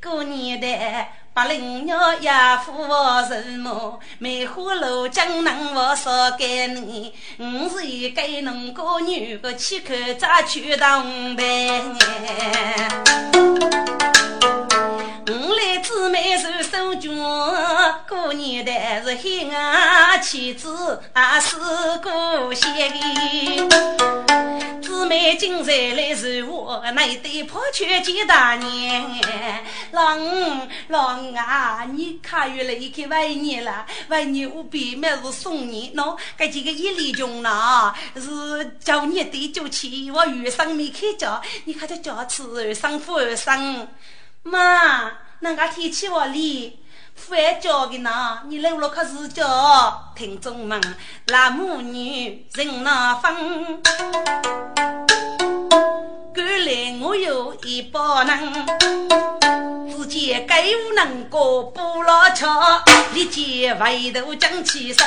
[0.01, 0.67] 过年的
[1.33, 2.29] 八零鸟也
[2.65, 3.97] 扶我什么？
[4.19, 11.05] 梅花鹿江南我说给你，我是一个农家女，个气口咋去当
[11.37, 11.95] 兵？
[15.27, 18.71] 我来姊妹手手绢，过年的
[19.03, 21.57] 是黑啊妻子啊是
[22.01, 22.89] 过节。
[24.81, 29.21] 姊妹今日来是我，那对破缺几大年。
[29.91, 35.93] 老五老五啊，你卡月来去外年了，外年我必每日送你。
[35.95, 43.87] 喏，这几个一粒穷呢，是叫你对酒气，我余生没开家，你看这家吃二生富二生。
[44.43, 46.79] 妈，那个天气我里，
[47.15, 48.41] 饭叫的呢？
[48.47, 50.81] 你来我可是叫听众们，
[51.27, 53.81] 那母女人那分。
[56.33, 58.65] 赶来我有一包能，
[59.89, 62.47] 只见该无能过不老巧，
[63.13, 65.05] 立即回头讲起身，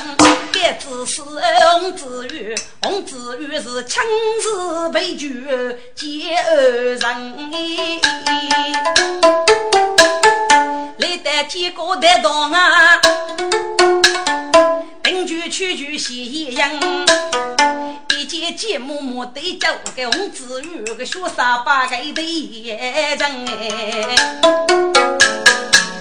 [0.53, 4.03] 该只是红子玉，红子玉是亲
[4.43, 5.47] 自被拒
[5.95, 6.57] 接二
[6.95, 7.01] 人。
[10.99, 13.01] 来得几个得当啊，
[15.03, 16.61] 定居区区西营。
[18.25, 22.25] 一见见木木对着个红子玉个学傻八个对
[22.65, 22.79] 人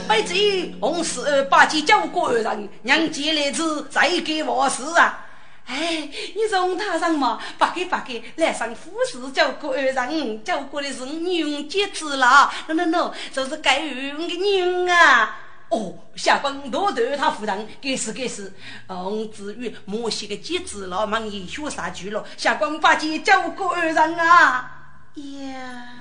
[0.08, 5.26] 哎，这红十二八戒叫官人，娘接来子再给我事啊！
[5.66, 15.40] 哎，你从他上嘛，不给不给，来上富士叫官人，叫过的是女杰子了，no no no，就是该用的女啊。
[15.70, 18.54] 哦，下官多得他夫人，该死该死！
[18.88, 22.24] 红子玉莫写个机子老忙也学啥去了？
[22.38, 24.70] 下官八戒叫过二人啊！
[25.16, 26.00] 呀，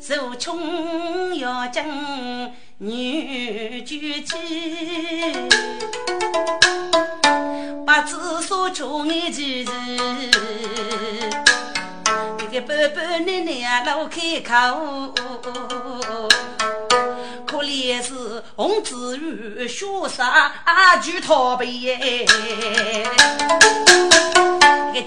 [0.00, 1.86] 受穷要将
[2.78, 4.36] 女举起，
[7.86, 9.72] 把子说出你句子，
[12.38, 15.14] 那个伯伯奶奶啊，老开口。
[17.50, 20.52] 可怜是红子玉学啥
[21.02, 21.96] 就逃避，个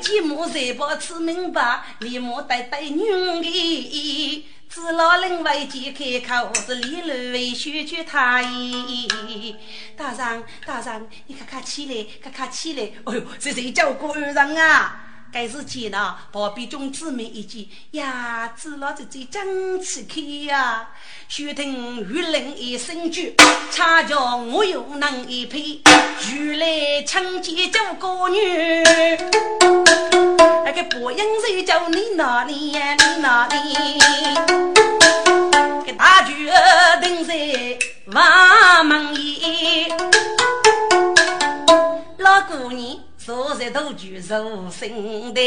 [0.02, 3.00] 寂寞才把吃明白，立马带带女
[3.42, 9.56] 的，只老人为见开口，是立路为学句他意。
[9.96, 15.00] 大人大人，你看看起来，看看起来，哎呦，这谁叫官人啊？
[15.34, 20.90] 该是见呐，旁边众姊妹一见呀，知老子最争气开呀。
[21.28, 23.36] 须听玉林一声句，
[23.72, 25.82] 恰叫我又能一配，
[26.30, 28.84] 如来抢劫救个女。
[30.64, 32.94] 那个播音谁叫你哪里呀？
[32.94, 33.98] 你哪里？
[35.84, 36.48] 个大举
[37.02, 37.34] 定在
[38.06, 39.92] 万门里，
[42.20, 45.42] 老姑娘坐在头举入心台，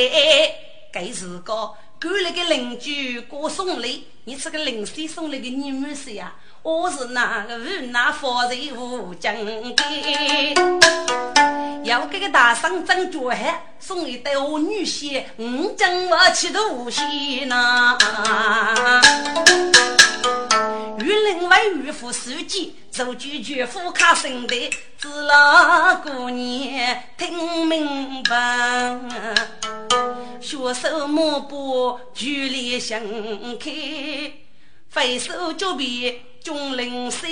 [0.91, 1.75] 该是个。
[1.99, 6.35] 赶来个邻居过送礼，你是个邻居送来个女婿是呀？
[6.63, 9.75] 我是那个无那发财无疆的，
[11.85, 17.97] 要给个大嫂张脚汉送一对我女婿，五斤我七度线呐。
[20.99, 28.99] 玉林为玉夫书记，奏句句夫卡生的，只老姑娘听明白。
[30.41, 33.01] 学手摸步，距离相
[33.59, 33.71] 开，
[34.95, 37.31] 挥手就别钟灵水，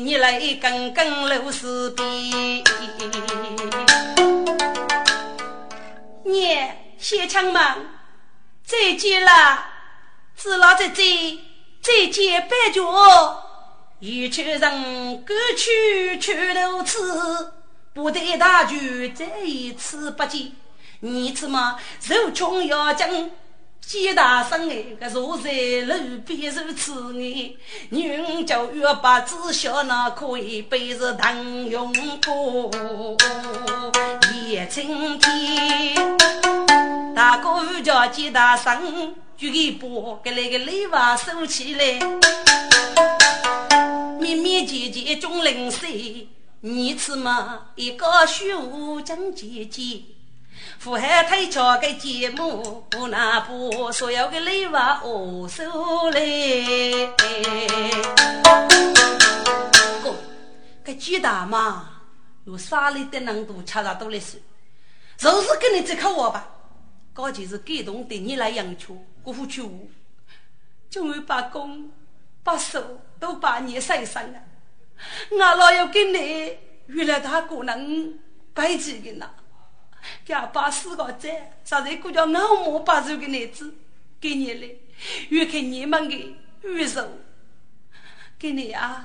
[0.00, 2.64] 你来跟跟楼四边。
[6.24, 7.62] 娘，谢枪们，
[8.64, 9.66] 再见了，
[10.34, 11.38] 子老再见，
[11.84, 12.80] 再见白驹，
[13.98, 17.52] 一去人，各去去如此，
[17.92, 20.52] 不得大局，再一次不见。
[21.00, 23.30] 你怎么受穷要紧
[23.86, 24.82] 几大生哎？
[24.98, 27.54] 个坐在路边如此哎，
[27.90, 31.92] 女就要把子孝那可以背着当用
[32.24, 32.70] 过。
[34.46, 36.16] 夜晴天，
[37.14, 42.00] 大哥叫几大生，举个波给那个礼娃收起来，
[44.18, 46.28] 面面姐姐中零碎，
[46.60, 50.02] 你怎么一个虚无讲姐姐？
[50.78, 56.20] 富海推桥个节目，不拿不所有的礼物我收来。
[60.02, 60.14] 哥，
[60.84, 62.02] 个鸡蛋嘛，
[62.44, 64.38] 有沙里的难度，吃了多来说，
[65.16, 66.50] 就是跟你这口话吧。
[67.12, 69.88] 高就是感动的你来养出，辜负去我，
[70.90, 71.90] 就会把公
[72.42, 74.38] 把手都把你晒伤了。
[75.30, 78.18] 我老要跟你，原来他可能
[78.52, 79.30] 白起的呢。
[80.24, 81.30] 给把四个赞，
[81.64, 83.74] 实在估叫老母把这个男子
[84.20, 84.68] 给你了，
[85.28, 87.06] 越看你们的越瘦，
[88.38, 89.04] 给你啊！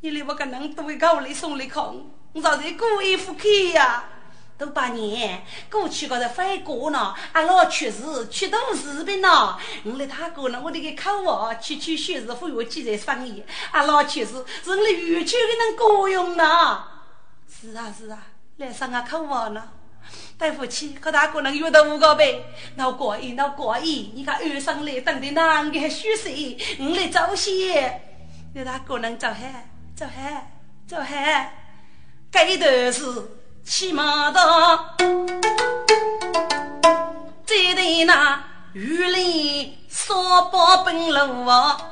[0.00, 1.84] 你来我个能多一个我来送来看，
[2.32, 4.04] 我实在过意不去呀！
[4.56, 16.84] 都八年过去个在翻过呢，阿老确实去都视频呢，我来他哥呢，我这个口啊，区区学士傅有几在生意，阿老确实是来越去的能够用呢。
[17.48, 18.22] 是啊是啊，
[18.58, 19.66] 来上个口啊呢。
[20.38, 22.44] 对不起，可大哥能约到五个呗？
[22.76, 24.12] 那过意，那过意。
[24.14, 26.56] 你看二上来等的哪个虚岁？
[26.78, 28.00] 我来早些，
[28.54, 30.50] 有大哥能走嗨，走嗨，
[30.86, 31.56] 走嗨。
[32.32, 33.02] 该的是
[33.64, 34.40] 骑马的，
[37.44, 38.42] 再对那
[38.72, 41.90] 玉林少保本路啊，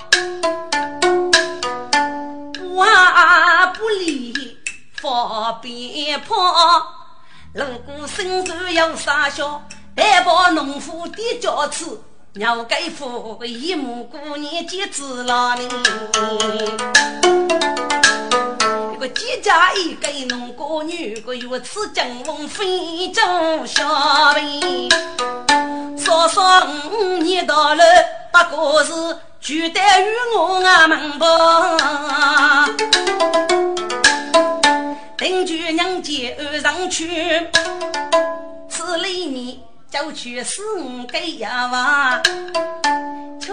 [2.74, 4.56] 哇不离
[4.94, 6.94] 方便跑。
[7.54, 9.62] 如果身上有啥小，
[9.94, 12.02] 担保农夫的家子，
[12.34, 15.68] 鸟给夫一亩过年节子了呢。
[18.94, 23.22] 一个几家一个农过女，个月此金翁非洲
[23.64, 24.88] 小妹，
[25.96, 27.82] 少少五年到了，
[28.30, 28.92] 不过是
[29.40, 32.68] 就待于我俺们吧。
[35.18, 37.48] 邻居娘家安上去，
[38.70, 39.58] 此里面
[39.90, 42.22] 就去四五个呀娃。
[43.40, 43.52] 秋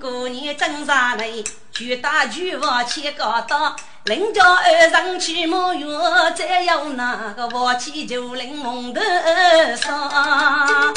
[0.00, 1.30] 过年正上来，
[1.72, 3.76] 就打菊花千高刀。
[4.06, 5.86] 邻家安上去木月，
[6.34, 9.00] 再有那个王气就临门头
[9.76, 10.92] 上。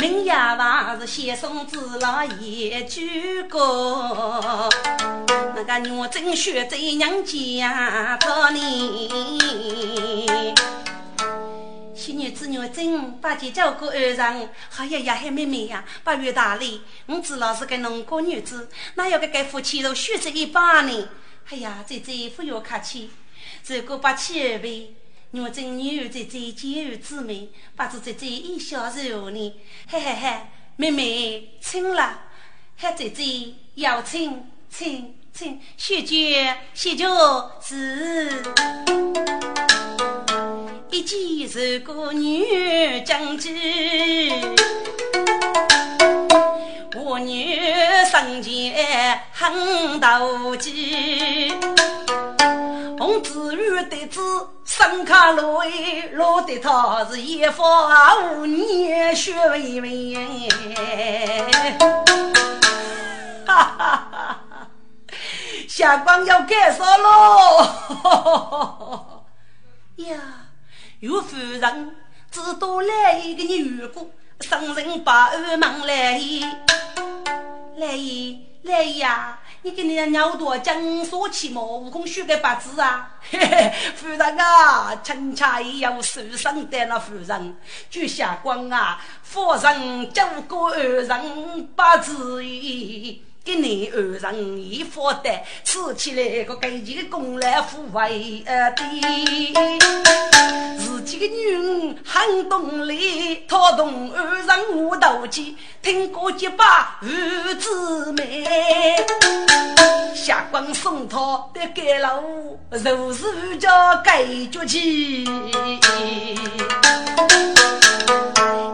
[0.00, 4.66] 明夜娃是先生子老爷举过。
[5.54, 9.10] 那个娘真学在娘家讨你，
[11.94, 21.08] 新女子娘真把姐叫过二上，好呀呀嗨妹妹呀，八月大礼，我知老是个农家女子，哪有个给夫妻都学着一把呢？
[21.50, 23.10] 哎呀，姐姐不要客气，
[23.66, 24.94] 如果把气儿呗，
[25.32, 29.54] 娘真女儿姐姐见儿姊妹，把这姐姐一笑柔呢，
[29.88, 30.40] 嘿嘿嘿，
[30.74, 32.22] 妹妹亲了，
[32.76, 37.06] 喊姐姐要亲亲亲谢绝，谢绝
[37.62, 38.42] 是
[40.90, 43.56] 一见是个女将军。
[46.96, 47.56] 我女
[48.10, 51.52] 生前很妒忌，
[53.00, 54.20] 红子玉的子
[54.62, 57.62] 生卡罗伊，落得他是一夫
[58.34, 59.90] 五年学为文，
[63.46, 64.68] 哈哈哈哈！
[65.66, 67.64] 下官要改啥喽？
[69.96, 70.18] 呀，
[70.98, 71.96] 岳夫人
[72.30, 74.12] 只多来一个女姑。
[74.40, 76.44] 生人把二忙来意，
[77.78, 79.38] 来意来呀！
[79.62, 81.62] 你跟你的鸟多讲说起么？
[81.62, 83.16] 悟空学个八字啊！
[83.30, 87.56] 嘿嘿，夫人啊，陈家也有受伤的那夫人，
[87.90, 92.42] 就下官啊，夫人教过二人八字
[93.42, 95.30] 给你二人一发的，
[95.64, 98.74] 吃起来个给几个功来抚慰的，
[100.78, 108.44] 自己的女人很懂礼，他同二人舞斗鸡，听过结巴儿子美，
[110.14, 111.18] 下官送他
[111.54, 114.22] 的盖楼，如是叫盖
[114.52, 115.24] 脚起。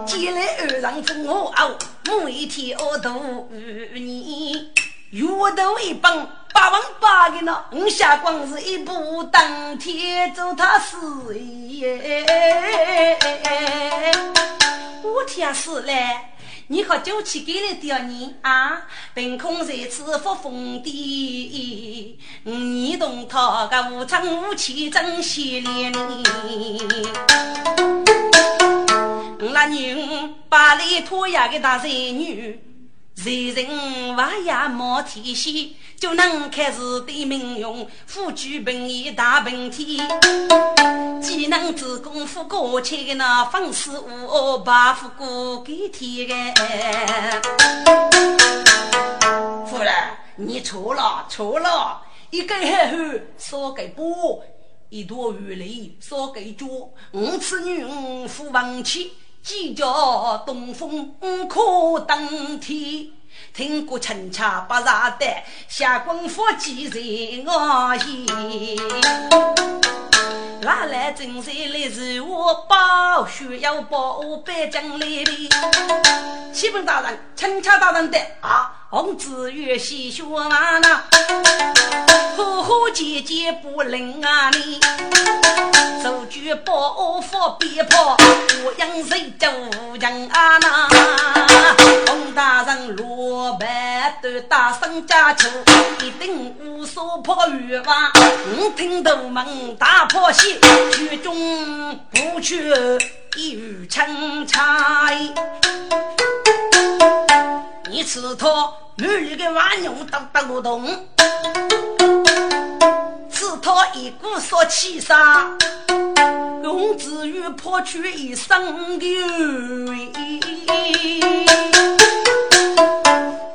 [0.07, 1.71] 既来二人封我傲。
[2.25, 3.49] 每天我都
[3.93, 4.73] 你
[5.11, 5.27] 月
[5.57, 10.97] 头一本八万八的呢，我下光是一步登天走他事
[11.37, 12.25] 业。
[15.03, 16.36] 我天是来，
[16.69, 18.83] 你喝酒去给了点你啊？
[19.15, 26.25] 凭空在此发疯的，你同他个无常无气真稀连你。
[29.53, 32.61] 那娘把里拖呀个大才女，
[33.17, 40.03] 人人娃呀没体系，就能开始对民用，夫举本意大本体，
[41.23, 46.35] 既能自功夫过去的那方式无把夫过给天个。
[49.67, 49.95] 夫人，
[50.37, 52.99] 你错了错了，一个海后
[53.39, 54.45] 少个波，
[54.91, 56.67] 一朵雨雷少个脚，
[57.13, 59.15] 五次女五夫王妻。
[59.47, 61.15] 几叫东风
[61.49, 63.07] 可登天，
[63.55, 65.25] 听过陈茶不杀的，
[65.69, 68.77] 下官佛几人我言。
[70.63, 75.49] 哪来真才来是我报需要报北京来的？
[76.53, 78.76] 启禀大人，陈茶大人的啊。
[78.89, 81.03] 红子月西雪那那，
[82.37, 84.79] 呼呼姐姐不灵啊你，
[86.01, 88.17] 手举宝斧鞭炮，
[88.65, 89.49] 我养谁就
[89.99, 90.89] 人啊那。
[92.07, 95.49] 洪大人罗板都大声家求，
[96.05, 100.61] 一定无所破玉瓦，我听头门大破鞋，
[100.93, 102.73] 曲中不去
[103.37, 105.35] 一语成才。
[107.89, 108.49] 你吃他
[108.97, 110.85] 满里的万牛都打不动，
[113.31, 115.57] 吃他一股杀气杀，
[116.63, 119.07] 公子玉破去一身的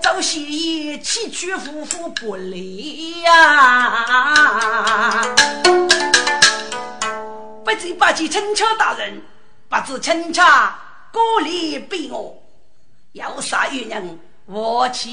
[0.01, 4.05] 赵喜义气屈夫妇不离呀！
[7.65, 9.21] 不知八戒陈桥大人，
[9.67, 10.43] 不知陈桥
[11.11, 12.40] 孤立被我。
[13.13, 14.19] 有啥原因？
[14.45, 15.09] 我去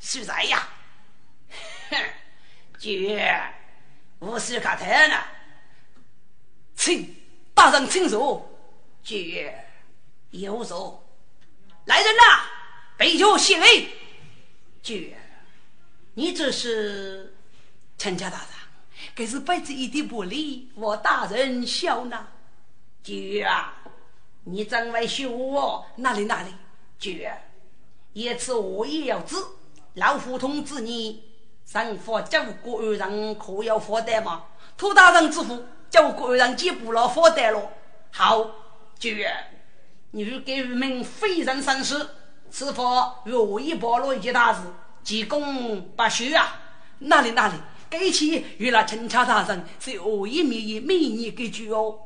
[0.00, 0.68] 是谁呀？
[1.90, 1.96] 哼，
[2.78, 3.40] 绝
[4.18, 5.26] 无事可谈了。
[6.74, 7.16] 请
[7.54, 8.46] 大人请坐。
[9.02, 9.64] 绝
[10.30, 11.02] 有座。
[11.86, 12.22] 来人呐，
[12.98, 13.88] 备酒谢礼。
[14.82, 15.16] 绝，
[16.14, 17.34] 你这是
[17.96, 18.48] 陈家大人，
[19.14, 22.26] 这是白子一点不礼，我大人笑纳。
[23.02, 23.74] 绝啊，
[24.44, 25.86] 你真会羞我？
[25.96, 26.54] 哪里哪里？
[26.98, 27.32] 绝！
[28.12, 29.36] 一次我也要知，
[29.94, 31.24] 老虎通知你，
[31.64, 34.44] 上佛九国二人可有负担吗？
[34.76, 37.70] 托大人之福，九国二人接不了负担了。
[38.10, 38.50] 好，
[38.98, 39.30] 绝！
[40.10, 42.08] 你给我们非人生事，
[42.50, 44.60] 是否愿意暴露一件大事？
[45.02, 46.60] 急功不休啊！
[47.00, 47.54] 哪里哪里？
[47.90, 51.98] 该起与那陈家大人是恶意灭意美女给句哦。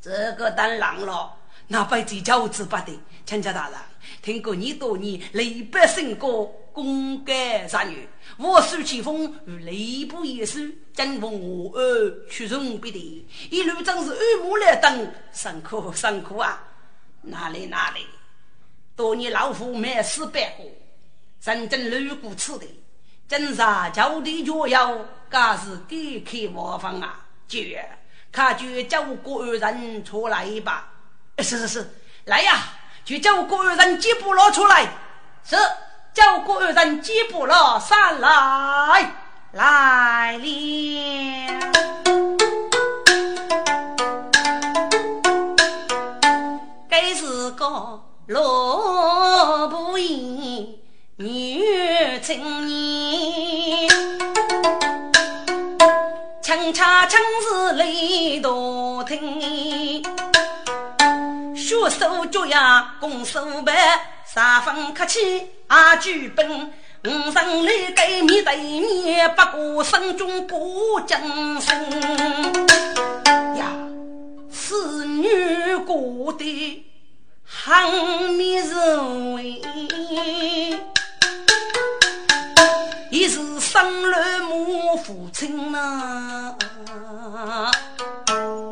[0.00, 1.35] 这个当然了，
[1.68, 2.98] 那辈子教子不得。
[3.24, 3.78] 陈家大人，
[4.22, 10.60] 听过你多年雷百姓歌，功盖三月，我书起风与雷不言书，
[10.94, 16.62] 今逢我儿屈从必地，一路真是耳目来等，辛苦辛苦啊！
[17.22, 18.06] 哪里哪里，
[18.94, 20.64] 多年老夫没死百过，
[21.40, 22.80] 曾经路过此地，
[23.26, 27.26] 真是脚底脚油，更是给开茅房啊！
[27.48, 27.84] 绝，
[28.30, 30.92] 看就叫官人出来吧。
[31.42, 31.90] 是是是，
[32.24, 32.62] 来呀，
[33.04, 34.84] 就叫官人接不了出来。
[35.44, 35.56] 是，
[36.12, 39.12] 叫官人接不了上来，
[39.52, 40.46] 来了。
[46.88, 50.66] 该是个罗不言
[51.16, 53.88] 女青年，
[56.42, 59.65] 轻恰轻是泪多听，
[61.88, 63.72] 手脚呀共手背，
[64.24, 66.72] 三分客气啊举本，
[67.04, 71.16] 五声来对面对面，不过身中不精
[71.60, 71.90] 声
[73.56, 73.66] 呀，
[74.52, 76.82] 侍女过的。
[77.48, 79.62] 横面人为，
[83.16, 86.54] 已是生来母父亲呐。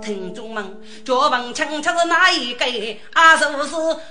[0.02, 0.62] 听众们，
[1.02, 2.66] 叫问清楚是哪一个？
[3.14, 3.70] 啊，是不是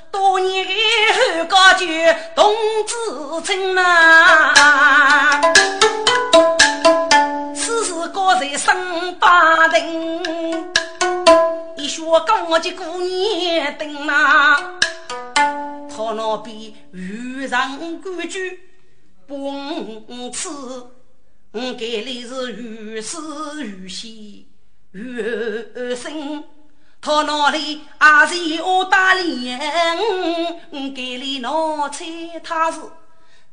[0.10, 0.66] 多年
[1.14, 1.86] 后高举
[2.36, 2.52] 同
[2.88, 2.96] 志
[3.46, 5.40] 称呐？
[7.56, 10.68] 此时高在生八定。
[11.78, 14.58] 你说跟我的姑娘等呐，
[15.36, 18.60] 他那边遇上规矩
[19.34, 20.48] 不吃，
[21.52, 24.48] 我给你是越死越喜
[24.92, 26.44] 越生，
[27.02, 29.60] 他那里还是有大脸，
[30.70, 32.06] 我给你拿菜
[32.44, 32.80] 他是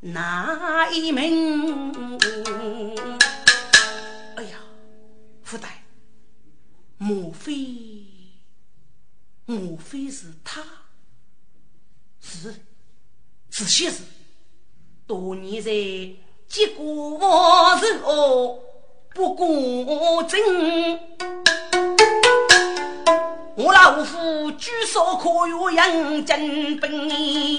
[0.01, 2.19] 哪一门？
[4.37, 4.59] 哎呀，
[5.43, 5.85] 福袋，
[6.99, 8.07] 莫非？
[9.47, 10.63] 莫非是他？
[12.21, 12.55] 是，
[13.51, 14.03] 是些是。
[15.11, 15.73] 多年在
[16.47, 17.19] 结果
[17.81, 18.57] 是哦
[19.13, 20.41] 不公正，
[23.57, 27.59] 我老夫举手可有杨金兵，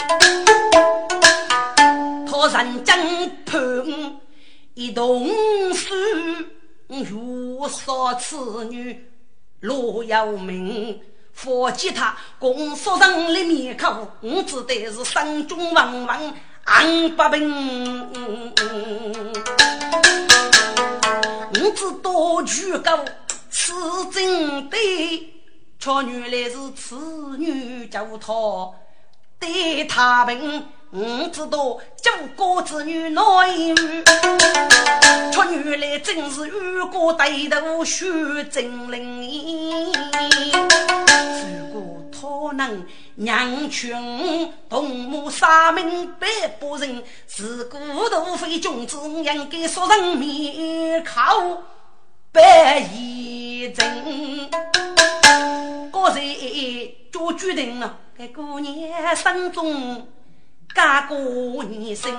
[2.26, 3.62] 他认真判
[4.74, 5.28] 一动
[5.74, 5.94] 手，
[6.88, 9.12] 如杀此女
[9.60, 11.02] 罗有名。
[11.34, 16.34] 佛吉他共说人的面孔，我只得是山中王王
[16.66, 18.12] 安不平。
[21.54, 23.00] 我只多句高
[23.50, 23.74] 此
[24.12, 24.80] 真对，
[25.80, 26.96] 却原来是此
[27.38, 28.34] 女叫他
[29.40, 30.66] 对他平。
[30.94, 34.04] 我知道九哥子女哪一女，
[35.32, 38.06] 却原来真是雨过对头雪
[38.52, 39.92] 真灵。
[41.48, 46.28] 如果他能让群同母杀命百
[46.60, 51.64] 不人，自古都非君子，应该说人面靠
[52.32, 54.50] 百一人。
[55.92, 60.08] 个人做决定了，该姑娘心中。
[60.74, 62.10] 家过年生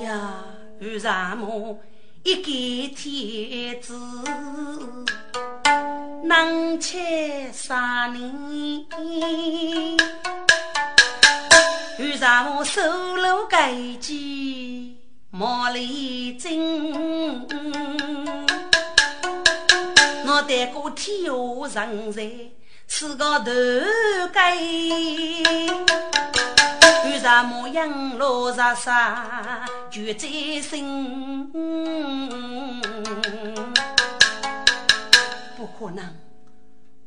[0.00, 0.44] 呀，
[0.80, 1.76] 为什么
[2.22, 3.98] 一个天子
[6.22, 6.96] 能吃
[7.52, 8.86] 三年？
[11.98, 14.96] 为什么收了该鸡
[15.30, 17.46] 毛里针？
[20.26, 21.24] 我得过天
[21.68, 22.22] 下人才。
[22.86, 23.50] 是个头
[24.32, 25.42] 盖，为
[27.18, 30.28] 什么养老日杀就在
[30.60, 31.50] 心？
[35.84, 36.16] 不可能，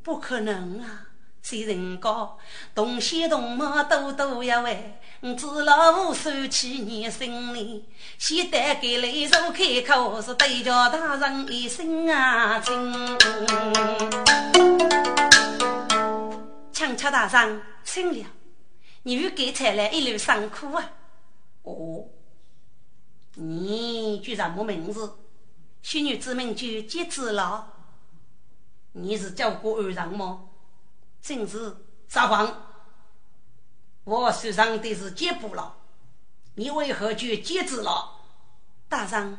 [0.03, 1.07] 不可能啊！
[1.41, 2.37] 谁人讲
[2.75, 4.99] 东西东么多多一位？
[5.21, 6.13] 我知老夫
[6.47, 13.17] 起你心里，先带给雷叔开口，是对着大人一声啊亲。
[16.71, 18.27] 强桥大上请了，
[19.01, 20.91] 你又给才来一路辛苦啊！
[21.63, 22.05] 哦，
[23.33, 25.15] 你叫什么名字？
[25.81, 27.73] 仙女之名就接子了。
[28.99, 30.49] 你是叫过二人吗？
[31.21, 31.75] 真是
[32.07, 32.63] 撒谎！
[34.03, 35.75] 我手上的是接不了，
[36.55, 38.21] 你为何就接子了？
[38.87, 39.37] 大人，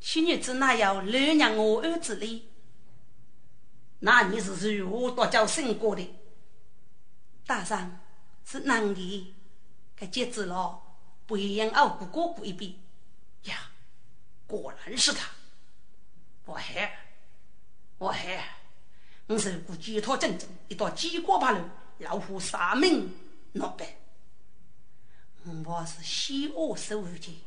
[0.00, 2.50] 仙女子哪有 lö 让我儿子哩？
[4.00, 6.14] 那你是如何多叫生过的？
[7.46, 8.00] 大人
[8.44, 9.34] 是男的，
[9.94, 10.82] 该接子了，
[11.26, 12.74] 不一样哦，不过过一遍
[13.44, 13.70] 呀，
[14.46, 15.28] 果然是他。
[16.44, 16.98] 我嗨，
[17.98, 18.56] 我嗨，
[19.28, 21.58] 我是个吉他正正，一道鸡瓜八路，
[21.98, 23.12] 老虎杀命
[23.52, 23.96] 闹白。
[25.64, 27.44] 我是先恶手的，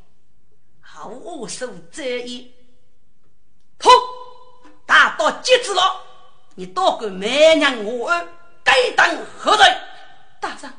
[0.82, 2.52] 后恶手这一，
[3.78, 3.90] 痛！
[4.86, 6.02] 大到截止了，
[6.56, 8.28] 你多管媚娘我儿，
[8.64, 9.66] 该当何罪？
[10.42, 10.74] 大人，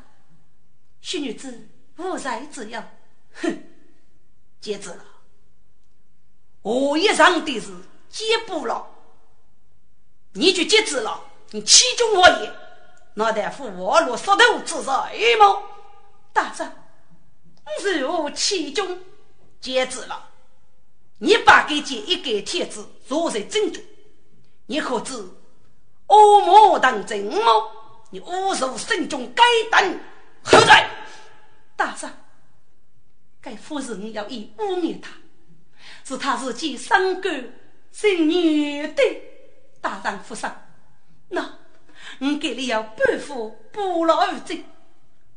[1.01, 2.83] 许女子无才之有。
[3.33, 3.63] 哼，
[4.59, 5.05] 截止了。
[6.61, 7.71] 我一上的是
[8.09, 8.90] 接不了，
[10.33, 11.21] 你就截止了，
[11.51, 12.53] 你欺中我也，
[13.15, 15.61] 那得付我落石头之罪吗？
[16.31, 18.99] 大人，如何欺中？
[19.59, 20.29] 截止了，
[21.19, 23.83] 你把给姐一改帖子做在正中，
[24.67, 25.13] 你可知
[26.07, 27.51] 恶魔当真吗？
[28.09, 29.99] 你侮辱圣中该等
[30.43, 30.87] 何罪？
[31.75, 32.09] 大圣，
[33.41, 35.11] 该夫人要以污蔑他，
[36.05, 37.53] 是他自己伤肝
[37.91, 39.03] 生女的。
[39.81, 40.63] 大丈夫上，
[41.29, 41.57] 那
[42.19, 44.63] 我给你要半副不老二罪，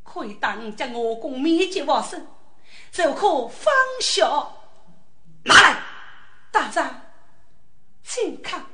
[0.03, 2.27] 可以当将我公灭绝亡身。
[2.91, 4.29] 就可放下，
[5.45, 5.83] 拿来，
[6.53, 7.01] 大人，
[8.05, 8.67] 请看。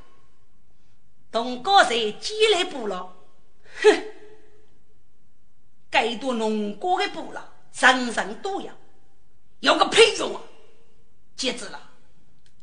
[1.31, 3.15] 东哥在积累部落，
[3.81, 4.03] 哼，
[5.89, 7.41] 该多农过的部落，
[7.79, 8.73] 人人都要，
[9.61, 10.41] 有个屁用啊！
[11.35, 11.79] 接着了，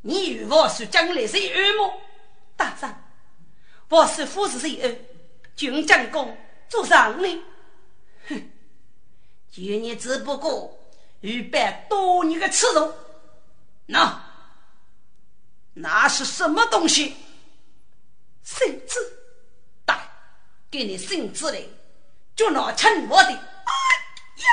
[0.03, 2.01] 你与我是将来谁二么？
[2.59, 2.95] 大人，
[3.89, 4.95] 我是夫子谁二？
[5.55, 6.37] 军将公
[6.69, 7.43] 做上呢？
[8.29, 8.51] 哼，
[9.51, 10.75] 就你只不过。
[11.21, 12.95] 预备多你个刺头，
[13.87, 14.23] 那
[15.75, 17.17] 那是什么东西？
[18.45, 19.19] 绳子，
[19.85, 19.99] 带
[20.71, 21.69] 给你绳子嘞，
[22.37, 23.31] 就拿称我的。
[23.31, 23.73] 哎
[24.45, 24.47] 呀，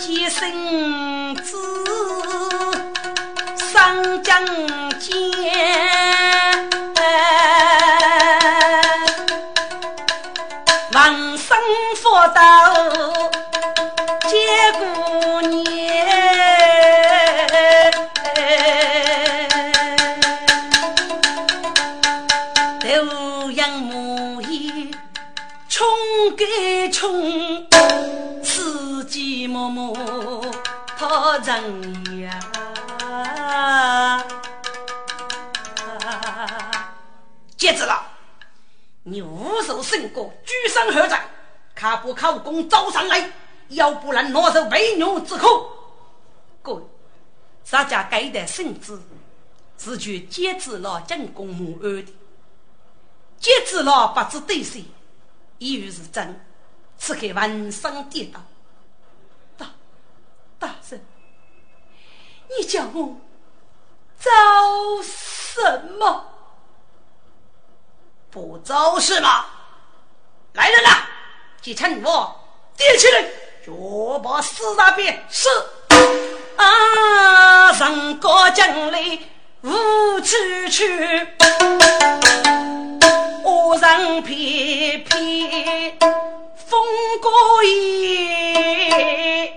[0.00, 0.28] 接
[3.92, 4.46] 绳子上将
[4.98, 5.12] 剑。
[12.02, 12.40] 佛道
[14.28, 14.36] 结
[14.78, 15.52] 过年，
[22.80, 24.90] 头仰木叶
[25.68, 25.86] 冲
[26.36, 27.66] 给冲，
[28.42, 29.96] 四季默默
[30.98, 32.30] 讨人呀。
[39.04, 41.28] 你无手胜过，居上何在？
[41.74, 43.32] 他不靠功招上来，
[43.68, 45.66] 要不然拿受为奴之苦。
[46.62, 46.82] 各位，
[47.64, 49.00] 咱家该的圣旨
[49.78, 52.12] 是去接旨了进宫母儿的，
[53.40, 54.84] 接旨了不知对谁，
[55.58, 56.44] 以为是真，
[56.98, 58.40] 此刻闻声跌倒。
[59.56, 59.70] 大
[60.60, 61.00] 大圣，
[62.56, 63.16] 你叫我
[64.20, 64.30] 招
[65.02, 66.31] 什么？
[68.32, 69.44] 不招是吗？
[70.54, 71.06] 来人呐！
[71.60, 72.34] 几趁我，
[72.78, 73.22] 点起来，
[73.66, 75.50] 脚把四大便是
[76.56, 79.18] 啊，上高将来
[79.60, 79.70] 无
[80.22, 80.34] 处
[80.70, 81.28] 去，
[83.44, 85.98] 我人偏偏
[86.56, 86.82] 风
[87.20, 89.54] 过叶。